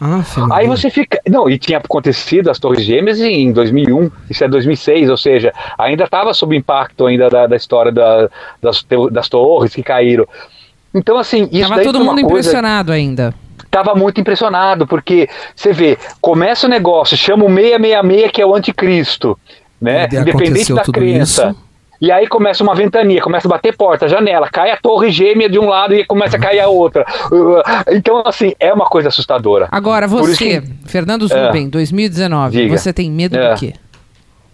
[0.00, 0.22] Ah.
[0.52, 1.20] Aí você fica.
[1.28, 6.04] Não, e tinha acontecido as Torres Gêmeas em 2001, isso é 2006, ou seja, ainda
[6.04, 8.28] estava sob impacto ainda da, da história da-
[8.62, 10.24] das, das torres que caíram.
[10.94, 13.34] Então, assim, isso Tava daí todo foi uma mundo coisa impressionado ainda.
[13.70, 18.54] Tava muito impressionado, porque você vê, começa o negócio, chama o 666 que é o
[18.54, 19.38] anticristo,
[19.80, 20.04] né?
[20.12, 21.50] Independente da crença.
[21.50, 21.68] isso.
[22.00, 25.58] E aí começa uma ventania, começa a bater porta, janela, cai a torre gêmea de
[25.58, 27.04] um lado e começa a cair a outra.
[27.32, 27.60] Uh,
[27.92, 29.66] Então, assim, é uma coisa assustadora.
[29.72, 32.78] Agora, você, que- Fernando Zuben, 2019, Diga.
[32.78, 33.52] você tem medo É.
[33.52, 33.74] do quê?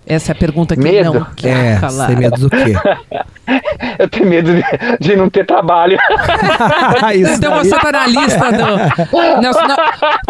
[0.07, 1.15] Essa é a pergunta que Medo?
[1.15, 2.07] não quer É, calar.
[2.09, 2.75] tem medo do quê?
[3.99, 4.63] Eu tenho medo de,
[5.01, 5.99] de não ter trabalho.
[7.15, 9.41] Isso Então você tá na lista do.
[9.41, 9.77] Nelson, não,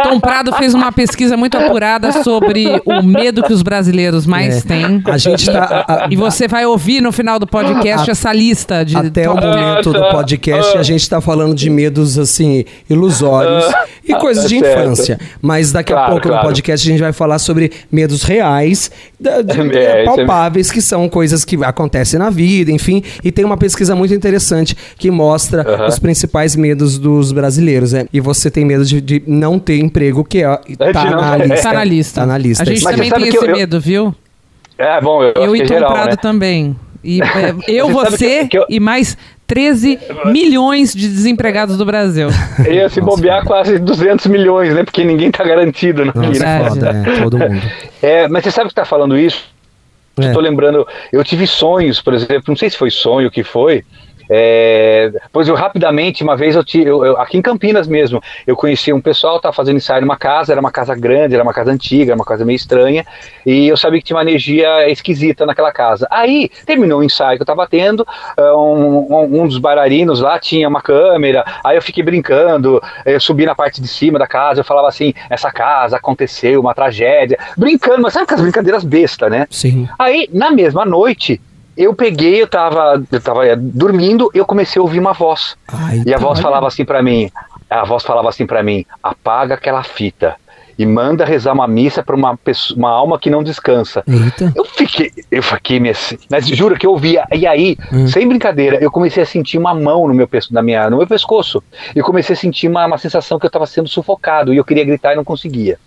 [0.04, 4.68] Tom Prado fez uma pesquisa muito apurada sobre o medo que os brasileiros mais É.
[4.68, 5.02] têm.
[5.06, 5.84] A gente tá.
[5.86, 8.96] a- a- E você vai ouvir no final do podcast A- essa lista de.
[8.96, 13.64] Até o momento do podcast, a gente tá falando de medos, assim, ilusórios.
[14.06, 14.80] E coisas de certo.
[14.80, 15.18] infância.
[15.40, 16.46] Mas daqui a Claro, pouco no claro.
[16.48, 20.80] podcast a gente vai falar sobre medos reais, da- de- É, isso é- palpáveis, que
[20.82, 23.02] são coisas que acontecem na vida, enfim.
[23.22, 25.86] E tem uma pesquisa muito interessante que mostra Aham.
[25.86, 27.92] os principais medos dos brasileiros.
[27.92, 28.06] Né?
[28.12, 31.36] E você tem medo de, de não ter emprego, que é, de tá, não na
[31.36, 32.20] lista, Tá na lista.
[32.20, 32.62] Tá na lista.
[32.62, 34.14] A gente Mas também tem esse eu- eu- medo, viu?
[34.76, 36.16] É, bom, eu, Eu, acho que e é Tom geral, Prado né?
[36.16, 36.76] também.
[37.02, 39.16] E, é, eu, Você sabe você que- que eu- e mais
[39.54, 40.00] 13
[40.32, 42.26] milhões de desempregados do Brasil.
[42.68, 44.82] Ia se bobear quase 200 milhões, né?
[44.82, 47.04] Porque ninguém tá garantido aqui, Nossa, né?
[47.06, 47.62] é é, todo mundo.
[48.02, 49.44] É, mas você sabe que tá falando isso?
[50.20, 50.26] É.
[50.26, 53.44] Eu tô lembrando, eu tive sonhos, por exemplo, não sei se foi sonho o que
[53.44, 53.84] foi.
[54.28, 58.56] É, pois eu rapidamente, uma vez eu, tive, eu, eu- aqui em Campinas mesmo, eu
[58.56, 61.70] conheci um pessoal, tava fazendo ensaio numa casa, era uma casa grande, era uma casa
[61.70, 63.04] antiga, era uma casa meio estranha,
[63.44, 66.06] e eu sabia que tinha uma energia esquisita naquela casa.
[66.10, 68.06] Aí, terminou o ensaio que eu tava tendo,
[68.36, 73.20] ah, um, um- um dos bailarinos lá tinha uma câmera, aí eu fiquei brincando, eu
[73.20, 77.38] subi na parte de cima da casa, eu falava assim, essa casa aconteceu uma tragédia,
[77.56, 79.46] brincando, mas sabe aquelas brincadeiras besta, né?
[79.50, 79.88] Sim.
[79.98, 81.40] Aí, na mesma noite,
[81.76, 85.56] eu peguei, eu tava, eu tava eh, dormindo, eu comecei a ouvir uma voz.
[85.68, 87.30] Ai, E a voz falava assim pra mim,
[87.68, 90.36] a voz falava assim para mim, apaga aquela fita
[90.78, 94.02] e manda rezar uma missa para uma pessoa, uma alma que não descansa.
[94.06, 94.52] Eita.
[94.54, 97.26] Eu fiquei, eu fiquei, me assim, mas juro que eu ouvia.
[97.32, 98.06] E aí, Hum.
[98.06, 101.62] sem brincadeira, eu comecei a sentir uma mão no meu, na minha, no meu pescoço.
[101.94, 104.84] E comecei a sentir uma, uma sensação que eu estava sendo sufocado e eu queria
[104.84, 105.78] gritar e não conseguia.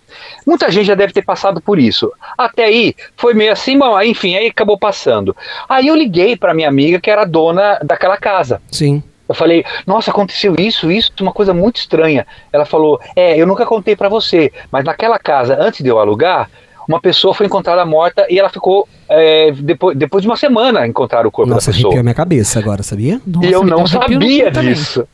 [0.46, 2.10] Muita gente já deve ter passado por isso.
[2.36, 5.36] Até aí, foi meio assim, bom, enfim, aí acabou passando.
[5.68, 8.60] Aí eu liguei para minha amiga que era dona daquela casa.
[8.70, 9.02] Sim.
[9.28, 12.26] Eu falei, nossa, aconteceu isso, isso, uma coisa muito estranha.
[12.52, 16.48] Ela falou, é, eu nunca contei pra você, mas naquela casa, antes de eu alugar,
[16.88, 21.28] uma pessoa foi encontrada morta e ela ficou, é, depois, depois de uma semana, encontraram
[21.28, 21.88] o corpo Nossa, da pessoa.
[21.90, 23.20] arrepiou a minha cabeça agora, sabia?
[23.26, 24.72] Nossa, E eu não sabia cu também.
[24.72, 25.06] disso.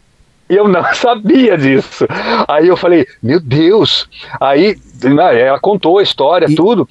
[0.48, 2.06] Eu não sabia disso.
[2.46, 4.06] Aí eu falei, meu Deus.
[4.40, 6.88] Aí né, ela contou a história, E- tudo.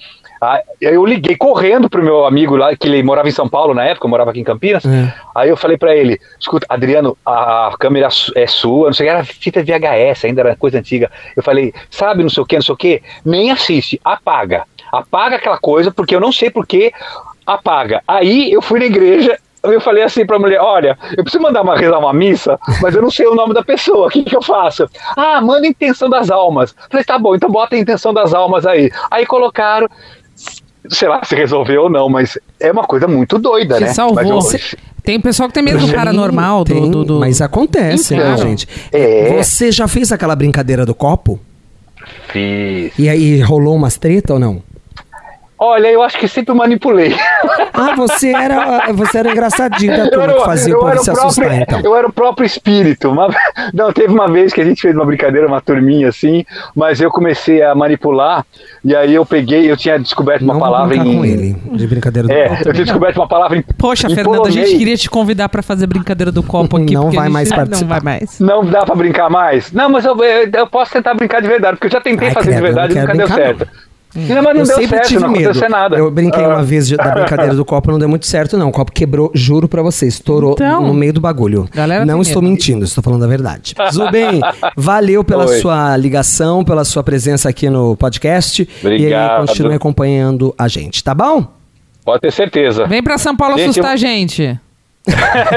[0.81, 4.05] Eu liguei correndo pro meu amigo lá, que ele morava em São Paulo na época,
[4.05, 4.85] eu morava aqui em Campinas.
[4.85, 5.13] É.
[5.35, 9.07] Aí eu falei pra ele, escuta, Adriano, a, a câmera su- é sua, não sei,
[9.07, 11.11] era fita VHS, ainda era coisa antiga.
[11.35, 14.63] Eu falei, sabe, não sei o que, não sei o que, nem assiste, apaga.
[14.91, 16.91] Apaga aquela coisa, porque eu não sei por que
[17.45, 18.01] apaga.
[18.07, 21.75] Aí eu fui na igreja, eu falei assim pra mulher, olha, eu preciso mandar uma,
[21.77, 24.41] rezar uma missa, mas eu não sei o nome da pessoa, o que, que eu
[24.41, 24.87] faço?
[25.15, 26.75] Ah, manda a intenção das almas.
[26.89, 28.91] Falei, tá bom, então bota a intenção das almas aí.
[29.09, 29.87] Aí colocaram,
[30.89, 33.93] sei lá se resolveu ou não, mas é uma coisa muito doida, né?
[33.93, 34.41] salvou.
[34.43, 38.33] Mas Tem pessoal que tem medo do paranormal, do, tem, do, do- Mas acontece, né,
[38.33, 38.67] Então, gente?
[38.91, 39.35] é.
[39.43, 41.39] Você já fez aquela brincadeira do copo?
[42.29, 42.91] Fiz.
[42.97, 44.61] E aí rolou umas treta ou não?
[45.65, 47.15] Olha, eu acho que sempre manipulei.
[47.73, 51.45] Ah, você era, você era engraçadinho da turma que fazia o povo se o assustar,
[51.47, 51.79] próprio, então.
[51.81, 53.09] eu era o próprio espírito.
[53.09, 53.29] Uma-
[53.73, 56.43] não, teve uma vez que a gente fez uma brincadeira, uma turminha assim,
[56.75, 58.45] mas eu comecei a manipular
[58.83, 61.15] e aí eu peguei, eu tinha descoberto uma Não palavra em.
[61.17, 62.67] com ele, de brincadeira do É, copo.
[62.69, 63.61] eu tinha descoberto uma palavra em.
[63.77, 64.77] Poxa, em Fernanda, a gente polonês.
[64.77, 66.93] queria te convidar pra fazer brincadeira do copo aqui.
[66.93, 67.87] Não vai mais Não participar.
[67.89, 68.39] vai mais.
[68.39, 69.71] Não dá pra brincar mais?
[69.71, 72.33] Não, mas eu, eu, eu posso tentar brincar de verdade, porque eu já tentei Ai,
[72.33, 73.59] fazer credo, de verdade e eu não nunca deu certo.
[73.65, 75.43] Não, mas não eu deu sempre certo, tive não medo.
[75.45, 75.97] aconteceu nada.
[75.97, 76.49] Eu brinquei Ah.
[76.49, 78.69] uma vez de- da brincadeira do copo, não deu muito certo, não.
[78.69, 81.67] O copo quebrou, juro pra você, estourou Então, no meio do bagulho.
[81.73, 82.51] galera não estou medo.
[82.51, 83.73] mentindo, estou falando a verdade.
[83.91, 84.41] Zubem,
[84.77, 85.59] valeu pela Oi.
[85.59, 88.61] sua ligação, pela sua presença aqui no podcast.
[88.83, 89.47] E aí, Obrigado.
[89.47, 91.45] continue acompanhando a gente, tá bom?
[92.05, 92.85] Pode ter certeza.
[92.85, 94.59] Vem pra São Paulo Gente, assustar eu- a gente.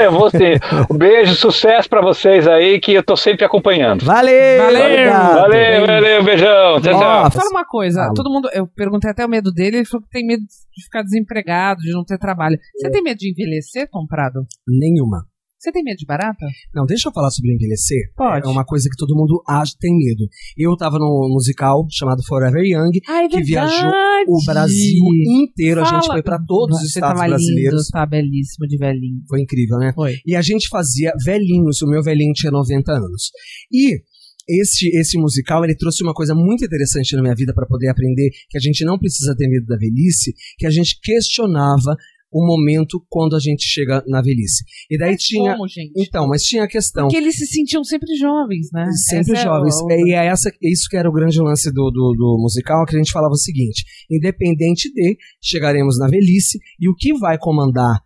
[0.01, 0.59] Eu vou ter.
[0.91, 4.03] Um beijo, sucesso pra vocês aí, que eu tô sempre acompanhando.
[4.03, 4.63] Valeu!
[4.63, 5.11] Valeu!
[5.11, 6.81] Valeu, valeu, beijão.
[6.81, 6.99] Tchau, tchau.
[6.99, 7.39] Nossa.
[7.39, 8.13] Fala uma coisa, Fala.
[8.13, 11.01] todo mundo, eu perguntei até o medo dele, ele falou que tem medo de ficar
[11.03, 12.57] desempregado, de não ter trabalho.
[12.75, 14.45] Você tem medo de envelhecer, comprado?
[14.67, 15.25] Nenhuma.
[15.67, 16.45] Você tem medo de barata?
[16.73, 18.09] Não, deixa eu falar sobre envelhecer.
[18.15, 18.47] Pode.
[18.47, 20.23] É uma coisa que todo mundo acha, tem medo.
[20.57, 23.91] Eu tava num musical chamado Forever Young, Ah, é que viajou
[24.29, 25.81] o Brasil inteiro.
[25.81, 26.13] A gente Fala.
[26.13, 27.73] foi pra todos os Você estados tava brasileiros.
[27.81, 29.21] lindo, tá belíssimo de velhinho.
[29.27, 29.91] Foi incrível, né?
[29.93, 30.15] Foi.
[30.25, 31.81] E a gente fazia velhinhos.
[31.81, 33.31] O meu velhinho tinha 90 anos.
[33.69, 33.99] E
[34.47, 38.29] esse, esse musical, ele trouxe uma coisa muito interessante na minha vida para poder aprender
[38.49, 41.93] que a gente não precisa ter medo da velhice, que a gente questionava
[42.31, 44.63] o momento quando a gente chega na velhice.
[44.91, 45.53] E daí tinha...
[45.53, 45.91] Como, gente?
[45.95, 47.05] Então, mas tinha a questão...
[47.07, 48.85] Porque eles se sentiam sempre jovens, né?
[49.09, 49.75] Sempre Essa é jovens.
[49.81, 52.95] o- E é essa, isso que era o grande lance do, do, do musical, que
[52.95, 58.01] a gente falava o seguinte: independente de, chegaremos na velhice, e o que vai comandar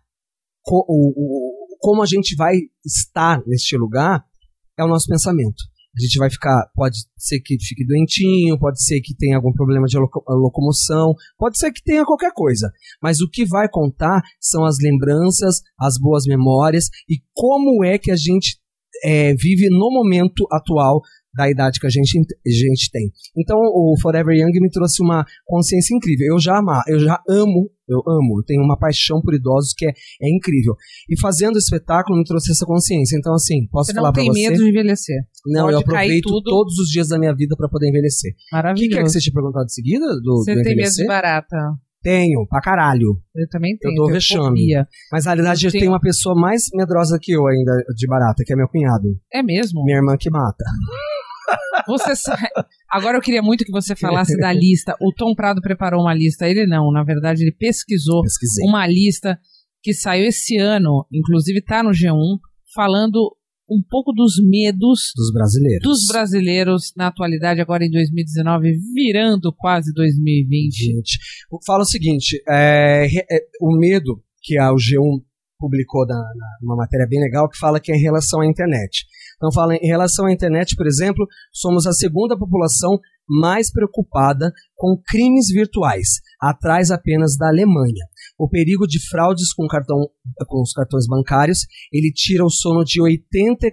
[0.62, 2.54] co- o, o- como a gente vai
[2.86, 4.24] estar neste lugar
[4.78, 5.64] é o nosso pensamento.
[5.94, 9.86] A gente vai ficar, pode ser que fique doentinho, pode ser que tenha algum problema
[9.86, 12.70] de loco- locomoção, pode ser que tenha qualquer coisa.
[13.02, 18.10] Mas o que vai contar são as lembranças, as boas memórias e como é que
[18.10, 18.56] a gente
[19.04, 21.02] é, vive no momento atual
[21.34, 23.10] da idade que a gente, a gente tem.
[23.36, 26.34] Então, o Forever Young me trouxe uma consciência incrível.
[26.34, 29.90] Eu já eu já amo, eu amo, eu tenho uma paixão por idosos que é,
[29.90, 30.74] é incrível.
[31.08, 33.16] E fazendo o espetáculo me trouxe essa consciência.
[33.16, 34.48] Então, assim, posso Você falar não pra tem você?
[34.50, 35.16] medo de envelhecer.
[35.46, 38.32] Não, Pode eu aproveito todos os dias da minha vida pra poder envelhecer.
[38.32, 38.90] O que, Maravilhoso.
[38.90, 40.06] que é que você tinha perguntado de seguida?
[40.22, 41.56] Do, Você do tem medo de barata?
[42.02, 43.16] Tenho, pra caralho.
[43.36, 43.94] Eu também tenho.
[43.94, 44.60] dou tenho vexame.
[45.12, 48.06] Mas na realidade Eu eu tenho- tenho uma pessoa mais medrosa que eu ainda de
[48.08, 49.06] barata, que é meu cunhado.
[49.32, 49.84] É mesmo?
[49.84, 50.64] Minha irmã que mata.
[51.86, 52.38] Você sa-
[52.90, 54.94] Agora eu queria muito que você falasse da lista.
[55.00, 56.48] O Tom Prado preparou uma lista.
[56.48, 58.66] Ele não, na verdade, ele pesquisou Pesquisei.
[58.68, 59.38] uma lista
[59.82, 62.38] que saiu esse ano, inclusive tá no G1,
[62.74, 63.34] falando
[63.68, 65.82] um pouco dos medos Dos brasileiros.
[65.82, 70.74] dos brasileiros na atualidade, agora em 2019, virando quase 2020.
[70.76, 71.18] Gente,
[71.66, 75.22] fala o seguinte: é, é, o medo que a G1
[75.58, 79.06] publicou na, na- numa matéria bem legal que fala que é em relação à internet.
[79.42, 84.96] Então fala em relação à internet, por exemplo, somos a segunda população mais preocupada com
[85.04, 88.04] crimes virtuais, atrás apenas da Alemanha.
[88.38, 89.98] O perigo de fraudes com, cartão,
[90.46, 91.60] com os cartões bancários,
[91.92, 93.72] ele tira o sono de 84%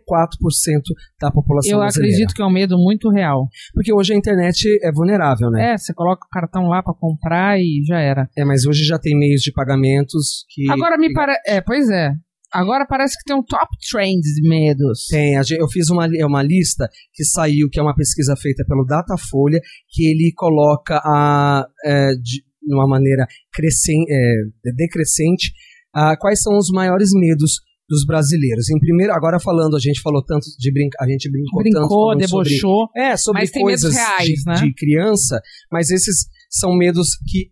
[1.21, 2.15] da população Eu brasileira.
[2.15, 3.47] acredito que é um medo muito real.
[3.73, 5.73] Porque hoje a internet é vulnerável, né?
[5.73, 8.27] É, você coloca o cartão lá pra comprar e já era.
[8.35, 10.69] É, mas hoje já tem meios de pagamentos que.
[10.71, 11.41] Agora me parece.
[11.45, 12.13] É, pois é.
[12.51, 15.05] Agora parece que tem um top trends de medos.
[15.07, 18.63] Tem, a eu fiz uma, li- uma lista que saiu, que é uma pesquisa feita
[18.67, 19.59] pelo Datafolha,
[19.89, 25.51] que ele coloca a, é, de uma maneira crescen, é, decrescente
[25.93, 28.69] ah, quais são os maiores medos dos brasileiros.
[28.69, 32.07] Em primeiro, agora falando, a gente falou tanto de brincar, a gente brincou, tanto Brincou,
[32.11, 32.87] falando sobre debochou.
[32.95, 34.53] É, sobre Mas tem medos coisas reais, de, né?
[34.55, 37.49] de criança, mas esses são medos que,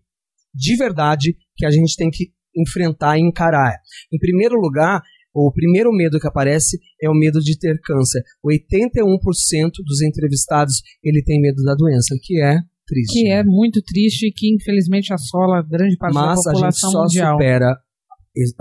[0.53, 3.73] de verdade, que a gente tem que enfrentar e encarar.
[4.11, 5.01] Em primeiro lugar,
[5.33, 8.21] o primeiro medo que aparece é o medo de ter câncer.
[8.43, 13.13] 81% dos entrevistados ele tem medo da doença, que é triste.
[13.13, 13.49] Que é né?
[13.49, 17.33] muito triste e que infelizmente assola grande parte Mas da a gente população só mundial.
[17.33, 17.86] supera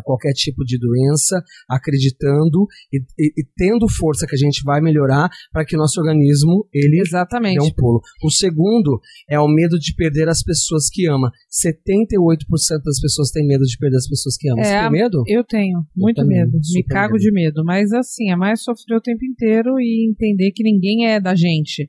[0.05, 5.29] qualquer tipo de doença, acreditando e, e- e tendo força que a gente vai melhorar
[5.53, 7.59] para que nosso organismo ele Exatamente.
[7.59, 8.01] dê um pulo.
[8.25, 11.31] O segundo é o medo de perder as pessoas que ama.
[11.51, 14.65] 78% das pessoas têm medo de perder as pessoas que amam.
[14.65, 15.23] Você É, tem medo?
[15.27, 16.59] Eu tenho muito também, medo.
[16.75, 17.23] Me cago medo.
[17.23, 17.65] de medo.
[17.65, 21.89] Mas assim, é mais sofrer o tempo inteiro e entender que ninguém é da gente.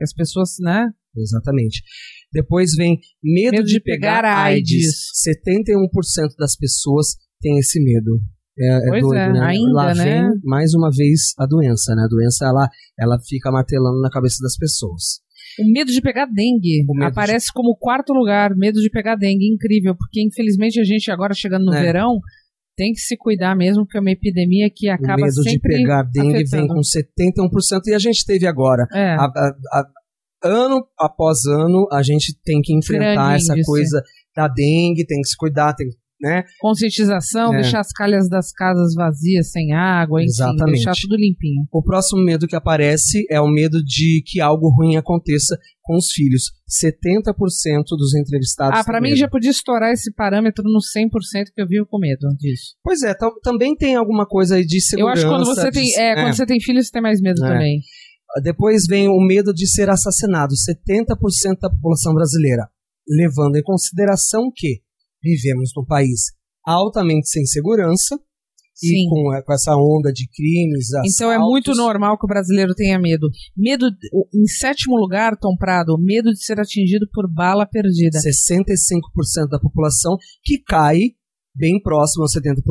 [0.00, 0.88] As pessoas, né?
[1.16, 1.82] Exatamente.
[2.32, 5.10] Depois vem medo, Medo de, de pegar, pegar AIDS.
[5.26, 8.20] 71% das pessoas têm esse medo.
[8.60, 9.40] É, é doido, é, né?
[9.40, 10.04] ainda, Lá né?
[10.04, 12.02] vem mais uma vez a doença, né?
[12.04, 15.20] A doença ela, ela fica martelando na cabeça das pessoas.
[15.60, 18.54] O medo de pegar dengue aparece como quarto lugar.
[18.56, 19.46] Medo de pegar dengue.
[19.52, 19.94] Incrível.
[19.96, 21.80] Porque infelizmente a gente agora chegando no É.
[21.82, 22.18] verão
[22.76, 25.76] tem que se cuidar mesmo, porque é uma epidemia que acaba o medo de sempre
[25.78, 26.74] pegar dengue vem afetando.
[26.74, 28.86] com 71% e a gente teve agora.
[28.92, 29.14] É.
[29.14, 29.88] A- a- a-
[30.44, 33.66] ano após ano, a gente tem que enfrentar Grande essa índice.
[33.66, 34.02] coisa
[34.36, 35.88] da dengue, tem que se cuidar, tem,
[36.20, 36.44] né?
[36.60, 37.60] Conscientização, É.
[37.62, 40.74] deixar as calhas das casas vazias, sem água, enfim, Exatamente.
[40.84, 41.64] deixar tudo limpinho.
[41.72, 46.10] O próximo medo que aparece é o medo de que algo ruim aconteça com os
[46.10, 46.50] filhos.
[46.68, 49.18] 70% dos entrevistados Ah, pra têm mim medo.
[49.20, 52.74] já podia estourar esse parâmetro no 100% que eu vivo com medo disso.
[52.82, 55.12] Pois é, tam- também tem alguma coisa aí de Eu segurança.
[55.14, 57.44] acho que quando você tem, de- é, quando você tem filho, você tem mais medo
[57.44, 57.48] É.
[57.48, 57.80] também.
[58.42, 62.68] Depois vem o medo de ser assassinado, 70% da população brasileira,
[63.08, 64.80] levando em consideração que
[65.22, 66.32] vivemos num país
[66.64, 68.18] altamente sem segurança
[68.74, 69.06] Sim.
[69.06, 71.78] e com, com essa onda de crimes, Então é muito assaltos.
[71.78, 73.28] normal que o brasileiro tenha medo.
[73.56, 73.86] Medo,
[74.32, 78.18] em sétimo lugar, Tom Prado, medo de ser atingido por bala perdida.
[78.18, 80.98] 65% da população que cai
[81.58, 82.62] bem próximo a 70%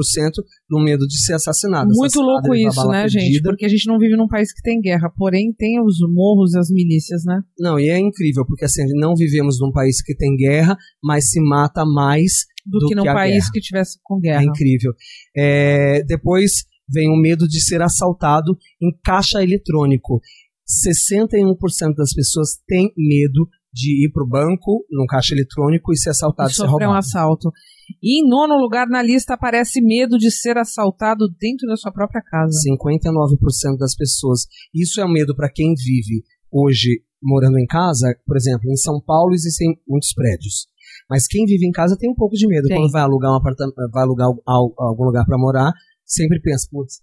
[0.69, 1.89] do medo de ser assassinado.
[1.93, 3.21] Muito louco isso, né, perdida.
[3.21, 3.41] gente?
[3.43, 6.59] Porque a gente não vive num país que tem guerra, porém tem os morros e
[6.59, 7.41] as milícias, né?
[7.59, 11.39] Não, e é incrível, porque assim, não vivemos num país que tem guerra, mas se
[11.41, 13.51] mata mais Do, Do que num que país guerra.
[13.53, 14.43] que tivesse com É guerra.
[14.45, 14.93] incrível.
[15.35, 20.21] É, depois vem o medo de ser assaltado em caixa eletrônico.
[20.85, 26.09] 61% das pessoas têm medo de ir para o banco, num caixa eletrônico, e ser
[26.11, 26.97] assaltado e ser sofrer um roubado.
[26.99, 27.51] assalto.
[28.01, 32.21] E em nono lugar na lista aparece medo de ser assaltado dentro da sua própria
[32.21, 32.51] casa.
[32.67, 34.41] 59% das pessoas.
[34.73, 38.15] Isso é um medo para quem vive hoje morando em casa.
[38.25, 40.67] Por exemplo, em São Paulo existem muitos prédios.
[41.09, 42.67] Mas quem vive em casa tem um pouco de medo.
[42.67, 45.71] Quando vai alugar um apartamento, vai alugar al- algum lugar para morar,
[46.05, 47.01] sempre pensa, putz,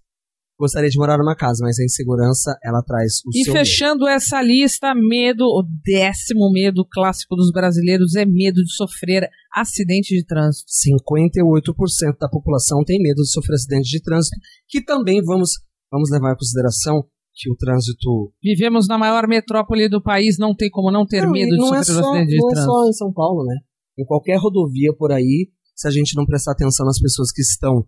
[0.59, 4.41] gostaria de morar numa casa, mas a insegurança ela traz o E seu fechando essa
[4.41, 10.67] lista, medo, o décimo medo clássico dos brasileiros é medo de sofrer acidente de trânsito.
[10.71, 14.37] 58% da população tem medo de sofrer acidente de trânsito,
[14.69, 15.51] que também vamos,
[15.91, 18.33] vamos levar em consideração que o trânsito.
[18.43, 21.57] Vivemos na maior metrópole do país, não tem como não ter Não, medo e de
[21.57, 22.73] não é sofrer um só, acidente de não é trânsito.
[22.73, 23.57] só em São Paulo, né?
[23.99, 27.85] Em qualquer rodovia por aí, se a gente não prestar atenção nas pessoas que estão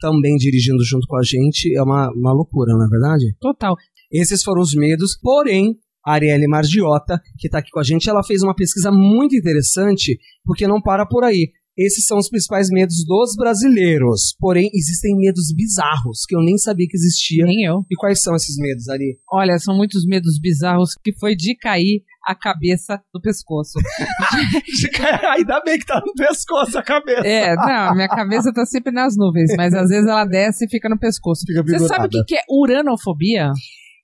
[0.00, 3.36] também dirigindo junto com a gente, é uma, uma loucura, não é verdade?
[3.40, 3.76] Total.
[4.10, 8.24] Esses foram os medos, porém, a Arielle Margiota, que está aqui com a gente, ela
[8.24, 11.52] fez uma pesquisa muito interessante, porque não para por aí.
[11.80, 14.36] Esses são os principais medos dos brasileiros.
[14.38, 17.46] Porém, existem medos bizarros que eu nem sabia que existia.
[17.46, 17.86] Nem eu.
[17.90, 19.18] E quais são esses medos, Ari?
[19.32, 23.78] Olha, são muitos medos bizarros que foi de cair a cabeça do pescoço.
[25.34, 27.26] Ainda bem que tá no pescoço a cabeça.
[27.26, 30.86] É, não, minha cabeça tá sempre nas nuvens, mas às vezes ela desce e fica
[30.86, 31.44] no pescoço.
[31.46, 33.52] Fica Você sabe o que, que é uranofobia?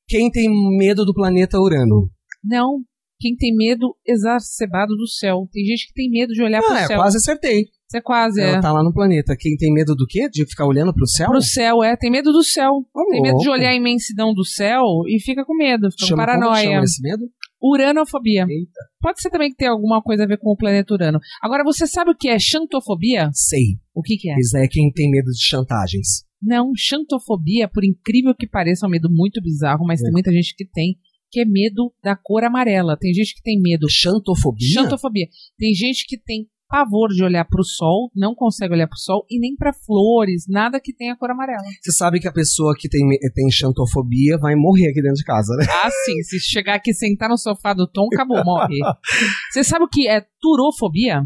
[0.09, 2.09] Quem tem medo do planeta Urano?
[2.43, 2.81] Não.
[3.19, 5.49] Quem tem medo exacerbado do céu.
[5.53, 6.99] Tem gente que tem medo de olhar pro Ah, é, céu.
[6.99, 7.65] quase acertei.
[7.89, 8.49] Você quase é.
[8.51, 9.37] Ela tá lá no planeta.
[9.39, 10.29] Quem tem medo do quê?
[10.29, 11.29] De ficar olhando pro céu?
[11.31, 11.97] Pro céu, é.
[11.97, 12.73] Tem medo do céu.
[12.93, 16.07] Ô, Tem medo de olhar a imensidão do céu e fica com medo, fica com
[16.09, 16.65] Chama, como paranoia.
[16.73, 17.23] chama esse medo?
[17.63, 18.43] Uranofobia.
[18.49, 18.81] Eita.
[19.01, 21.19] Pode ser também que tenha alguma coisa a ver com o planeta Urano.
[21.43, 23.31] Agora, você sabe o que é xantofobia?
[23.33, 23.79] Sei.
[23.95, 24.35] O que, que é?
[24.39, 26.25] Isso é quem tem medo de chantagens.
[26.43, 30.05] Não, xantofobia, por incrível que pareça, é um medo muito bizarro, mas É.
[30.05, 30.97] tem muita gente que tem,
[31.37, 32.97] que é medo da cor amarela.
[32.99, 33.87] Tem gente que tem medo.
[33.91, 34.73] Chantofobia?
[34.73, 35.27] Xantofobia.
[35.59, 39.39] Tem gente que tem pavor de olhar pro sol, não consegue olhar pro sol, e
[39.39, 41.63] nem pra flores, nada que tenha cor amarela.
[41.81, 43.03] Você sabe que a pessoa que tem,
[43.35, 45.67] tem xantofobia vai morrer aqui dentro de casa, né?
[45.69, 48.79] Ah, sim, se chegar aqui e sentar no sofá do Tom, acabou, morre.
[49.53, 51.21] Você sabe o que é turofobia?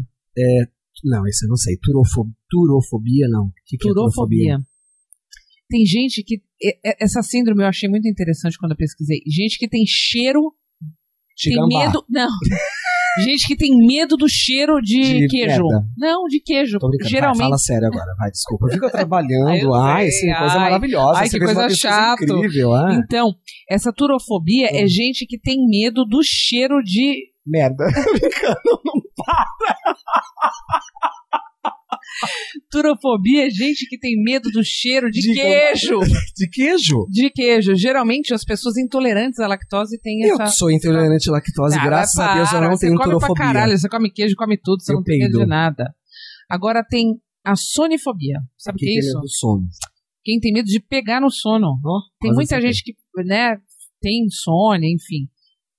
[1.05, 1.77] Não, isso eu não sei.
[1.81, 2.29] Turofo...
[2.49, 3.45] Turofobia, não.
[3.45, 4.55] O que, que é turofobia?
[4.55, 4.71] Turofobia.
[5.69, 6.41] Tem gente que.
[6.99, 9.19] Essa síndrome eu achei muito interessante quando eu pesquisei.
[9.27, 10.41] Gente que tem cheiro
[11.43, 11.85] tem Chigambá.
[11.85, 12.05] medo.
[12.09, 12.29] Não.
[13.25, 15.63] Gente que tem medo do cheiro de, De queijo.
[15.63, 15.85] merda.
[15.97, 16.77] Não, de queijo.
[16.79, 16.97] Brincando.
[17.01, 17.41] Vai, Geralmente.
[17.41, 18.69] fala sério agora, vai, desculpa.
[18.71, 19.73] Fica trabalhando.
[19.75, 20.59] Ai, ai, sei, sim, coisa ai.
[20.59, 21.19] maravilhosa.
[21.19, 22.23] Ai, que coisa chato.
[22.23, 22.93] incrível, ah.
[23.03, 23.33] Então,
[23.69, 27.29] essa turofobia é gente que tem medo do cheiro de.
[27.45, 27.83] Merda.
[32.69, 35.99] Turofobia é gente que tem medo do cheiro de, De queijo.
[36.35, 37.07] De queijo?
[37.09, 37.75] De queijo.
[37.75, 40.47] Geralmente as pessoas intolerantes à lactose têm Eu essa.
[40.55, 43.35] sou intolerante à lactose, Ah, graças vai a Deus eu para, não tenho come turofobia.
[43.35, 45.93] Pra caralho, você come queijo, come tudo, você Eu não tem medo de nada.
[46.49, 48.39] Agora tem a sonifobia.
[48.57, 49.19] Sabe o que, é isso?
[49.19, 49.63] do sono.
[50.23, 51.79] Quem tem medo de pegar no sono.
[52.19, 52.73] tem quase muita acertei.
[52.73, 53.57] gente que, né,
[53.99, 55.27] tem insônia, enfim.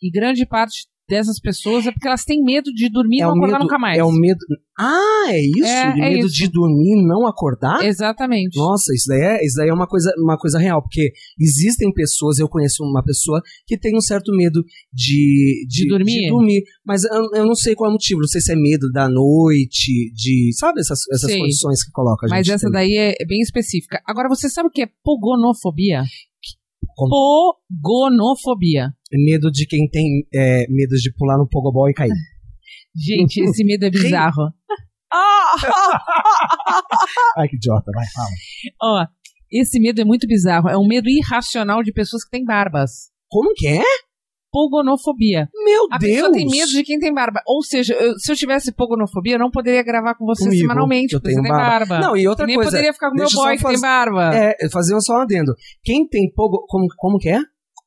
[0.02, 3.58] E grande parte dessas pessoas é porque elas têm medo de dormir e não acordar
[3.58, 3.98] nunca mais.
[3.98, 4.38] É o medo.
[4.78, 5.66] Ah, é isso?
[5.66, 6.34] É, de é medo isso.
[6.34, 7.84] de dormir e não acordar?
[7.84, 8.56] Exatamente.
[8.56, 12.38] Nossa, isso daí, é, isso daí é uma coisa, uma coisa real, porque existem pessoas,
[12.38, 16.30] eu conheço uma pessoa que tem um certo medo de, De dormir?
[16.30, 18.90] dormir, mas eu, eu não sei qual é o motivo, não sei se é medo
[18.90, 21.38] da noite, de, sabe essas, essas Sei.
[21.38, 22.38] condições que coloca a gente.
[22.38, 22.72] Mas essa tem.
[22.72, 24.00] daí é bem específica.
[24.06, 26.04] Agora, você sabe o que é pogonofobia?
[26.96, 27.10] Como?
[27.68, 28.94] Pogonofobia.
[29.12, 32.10] Medo de quem tem é, medo de pular no pogobol e cair.
[32.96, 34.50] Gente, esse medo é bizarro.
[37.36, 38.28] Ai, que idiota, vai, fala.
[38.82, 39.06] Ó,
[39.50, 40.68] esse medo é muito bizarro.
[40.68, 43.10] É um medo irracional de pessoas que têm barbas.
[43.28, 43.82] Como que é?
[44.50, 45.48] Pogonofobia.
[45.64, 46.12] Meu A Deus!
[46.12, 47.40] pessoa tem medo de quem tem barba.
[47.46, 51.14] Ou seja, eu- se eu tivesse pogonofobia, eu não poderia gravar com você Comigo, semanalmente,
[51.14, 51.86] eu porque tenho você tem barba.
[51.86, 52.06] barba.
[52.06, 54.30] Não, e outra E nem coisa, poderia ficar com meu boy que tem barba.
[54.34, 55.54] É, fazer só um adendo.
[55.82, 56.66] Quem tem pogo...
[56.68, 57.38] Como, como que é?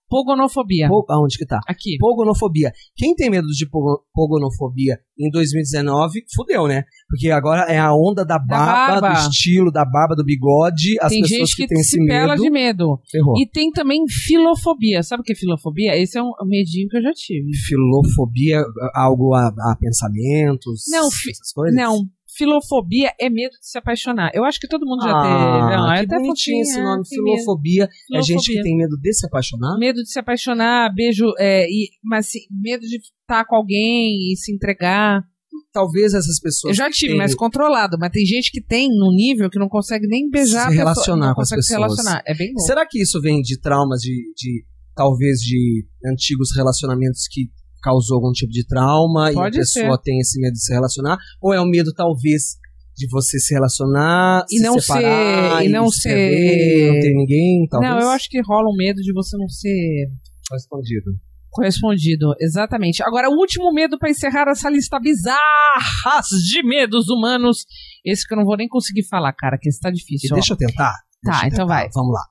[0.10, 0.88] Pogonofobia.
[0.88, 1.60] Po- aonde que tá?
[1.68, 1.98] Aqui.
[2.00, 2.72] Pogonofobia.
[2.96, 6.84] Quem tem medo de pogo- pogonofobia em 2019, fudeu, né?
[7.10, 9.14] Porque agora é a onda da barba, barba.
[9.24, 10.96] do estilo, da barba, do bigode.
[11.02, 12.36] As tem pessoas gente que, que, têm esse medo.
[12.36, 13.00] de medo.
[13.10, 13.34] Ferrou.
[13.40, 15.02] E tem também filofobia.
[15.04, 15.98] Sabe o que é filofobia?
[15.98, 17.52] Esse é um medinho que eu já tive.
[17.56, 18.64] Filofobia,
[18.94, 20.84] algo a, a pensamentos.
[20.90, 21.76] Não, essas coisas?
[21.76, 24.32] Não, filofobia é medo de se apaixonar.
[24.34, 25.76] Eu acho que todo mundo já ah, teve.
[25.76, 27.04] Não, é até bonitinho esse é, nome.
[27.08, 27.36] tem medo.
[27.38, 27.84] Filofobia.
[27.84, 28.56] É gente Filofobia.
[28.56, 29.78] que tem medo de se apaixonar?
[29.78, 34.38] Medo de se apaixonar, beijo, é, e, mas assim, medo de estar com alguém e
[34.38, 35.24] se entregar.
[35.72, 36.72] Talvez essas pessoas.
[36.72, 37.98] Eu já tive, têm- mas controlado.
[38.00, 41.28] Mas tem gente que tem num nível que não consegue nem beijar Se pessoa, relacionar
[41.28, 41.92] não com as consegue se pessoas.
[41.98, 42.24] relacionar.
[42.26, 42.62] É bem bom.
[42.62, 47.50] Será que isso vem de traumas, de, de talvez de antigos relacionamentos que
[47.86, 51.18] causou algum tipo de trauma Pode e a pessoa tem esse medo de se relacionar?
[51.40, 52.56] Ou é o medo, talvez,
[52.98, 57.14] de você se relacionar E se não separar, ser- e não se ser- não ter
[57.14, 57.94] ninguém, talvez?
[57.94, 60.08] Não, eu acho que rola um medo de você não ser
[60.52, 61.12] Respondido.
[61.52, 62.34] correspondido.
[62.42, 63.04] Exatamente.
[63.04, 67.66] Agora, o último medo para encerrar essa lista bizarras de medos humanos.
[68.04, 70.34] Esse que eu não vou nem conseguir falar, cara, que esse tá difícil.
[70.34, 70.94] deixa eu tentar.
[71.24, 71.80] Tá, Deixa eu então tentar.
[71.82, 71.90] vai.
[71.94, 72.22] Vamos lá.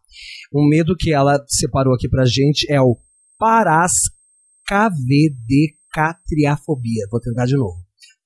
[0.55, 2.97] Um medo que ela separou aqui pra gente é o
[4.69, 7.07] parascavedecatriafobia.
[7.11, 7.83] Vou tentar de novo.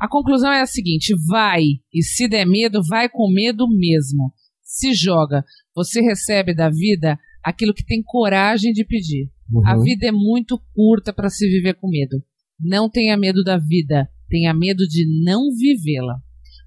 [0.00, 1.62] A conclusão é a seguinte: vai,
[1.92, 4.32] e se der medo, vai com medo mesmo.
[4.62, 5.44] Se joga.
[5.74, 9.30] Você recebe da vida aquilo que tem coragem de pedir.
[9.66, 9.82] A Uhum.
[9.82, 12.22] vida é muito curta para se viver com medo.
[12.58, 16.16] Não tenha medo da vida, tenha medo de não vivê-la.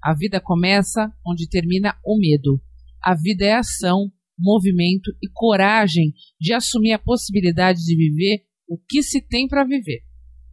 [0.02, 2.60] A vida começa onde termina o medo.
[3.02, 9.02] A vida é ação, movimento e coragem de assumir a possibilidade de viver o que
[9.02, 10.00] se tem para viver.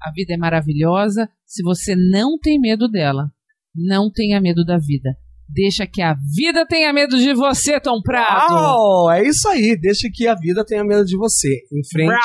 [0.02, 3.32] A vida é maravilhosa se você não tem medo dela.
[3.76, 5.18] Não tenha medo da vida.
[5.48, 8.54] Deixa que a vida tenha medo de você, Tom Prato.
[8.54, 9.78] Uau, é isso aí.
[9.80, 11.62] Deixa que a vida tenha medo de você.
[11.72, 12.16] Em frente,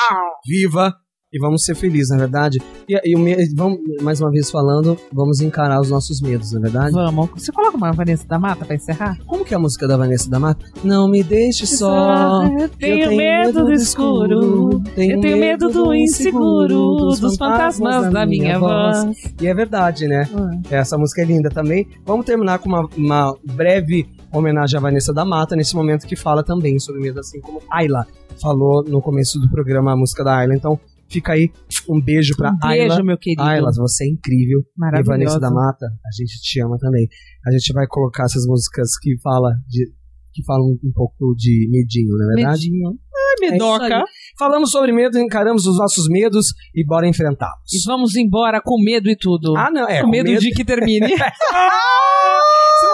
[0.47, 0.95] viva
[1.31, 2.59] e vamos ser felizes, na verdade.
[2.87, 6.91] E, e vamos, mais uma vez falando, vamos encarar os nossos medos, na verdade.
[6.91, 7.29] Vamos.
[7.35, 9.17] Você coloca uma Vanessa da Mata para encerrar?
[9.25, 10.65] Como que é a música da Vanessa da Mata?
[10.83, 12.43] Não me deixe só.
[12.59, 14.81] Eu tenho, medo do escuro.
[14.97, 19.05] Eu tenho medo do inseguro, dos fantasmas da minha voz.
[19.41, 20.27] E é verdade, né?
[20.35, 20.51] Ah.
[20.69, 21.87] Essa música é linda também.
[22.05, 26.43] Vamos terminar com uma, uma breve homenagem à Vanessa da Mata, nesse momento que fala
[26.43, 28.05] também sobre medo, assim como Ayla
[28.41, 30.55] falou no começo do programa, a música da Ayla.
[30.55, 30.79] Então,
[31.11, 31.51] fica aí
[31.89, 33.03] um beijo pra Um beijo, Ayla.
[33.03, 33.41] meu querido.
[33.43, 34.59] Ayla, você é incrível.
[34.61, 35.11] E Maravilhosa.
[35.17, 37.07] Vanessa da Mata, a gente te ama também.
[37.47, 39.91] A gente vai colocar essas músicas que fala de
[40.33, 42.71] que falam um pouco de medinho, não é verdade?
[42.71, 42.89] Medinho.
[42.89, 43.97] Ai, É medoca.
[43.97, 44.03] aí.
[44.39, 47.73] Falamos sobre medo, encaramos os nossos medos e bora enfrentá-los.
[47.73, 49.57] E vamos embora com medo e tudo.
[49.57, 50.01] Ah, não, é.
[50.01, 51.07] com medo, de que termine.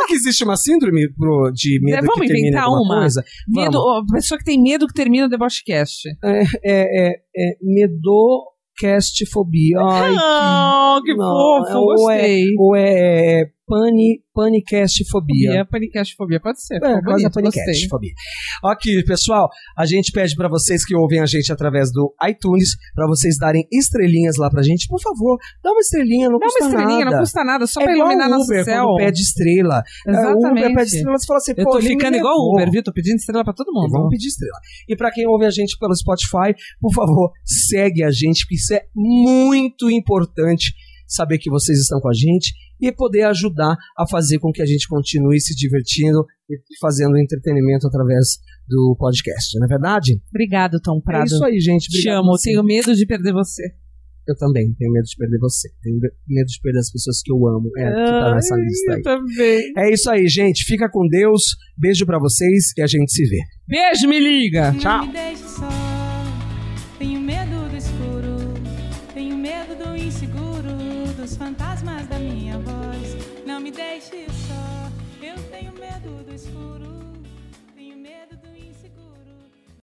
[0.08, 3.00] Que existe uma síndrome pro, de medo É, vamos que termina inventar uma?
[3.00, 3.24] coisa?
[3.48, 4.10] medo, Vamos.
[4.10, 6.08] a pessoa que tem medo que termina o debochecast.
[6.24, 9.80] É, é, é medocastfobia.
[9.82, 11.28] Ai, oh, que não,
[11.66, 12.44] fofo, ou gostei.
[12.44, 15.50] É, ou é pani, panicastfobia.
[15.50, 16.76] Fobia, panicastfobia, pode ser.
[16.78, 18.14] É, quase a panicastfobia.
[18.64, 23.06] Ok, pessoal, a gente pede pra vocês que ouvem a gente através do iTunes, pra
[23.08, 24.88] vocês darem estrelinhas lá pra gente.
[24.88, 27.12] Por favor, dá uma estrelinha, não Dá uma custa estrelinha, nada.
[27.12, 28.96] não custa nada, só é pra iluminar nosso céu.
[28.98, 29.84] pede estrela.
[30.08, 30.48] É, Exatamente.
[30.66, 32.82] Uber pede estrela, você fala assim, Eu pô, tô ficando igual o Uber, viu?
[32.84, 33.92] Tô pedindo estrela pra todo mundo.
[33.92, 34.58] vamos pedir estrela.
[34.88, 38.74] E pra quem ouve a gente pelo Spotify, por favor, segue a gente, porque isso
[38.74, 40.74] é muito importante
[41.08, 44.66] saber que vocês estão com a gente e poder ajudar a fazer com que a
[44.66, 50.22] gente continue se divertindo e fazendo entretenimento através do podcast, não é verdade?
[50.30, 51.24] Obrigado, Tom Prado.
[51.24, 51.88] É isso aí, gente.
[51.90, 52.50] Te Obrigado amo, a você.
[52.50, 53.64] tenho medo de perder você.
[54.28, 55.70] Eu também tenho medo de perder você.
[55.82, 57.70] Tenho medo de perder as pessoas que eu amo.
[57.78, 58.98] É, que tá nessa Ai, lista aí.
[58.98, 59.74] Eu também.
[59.78, 60.66] É isso aí, gente.
[60.66, 61.44] Fica com Deus.
[61.78, 63.40] Beijo pra vocês e a gente se vê.
[63.66, 64.74] Beijo, me liga.
[64.78, 65.06] Tchau.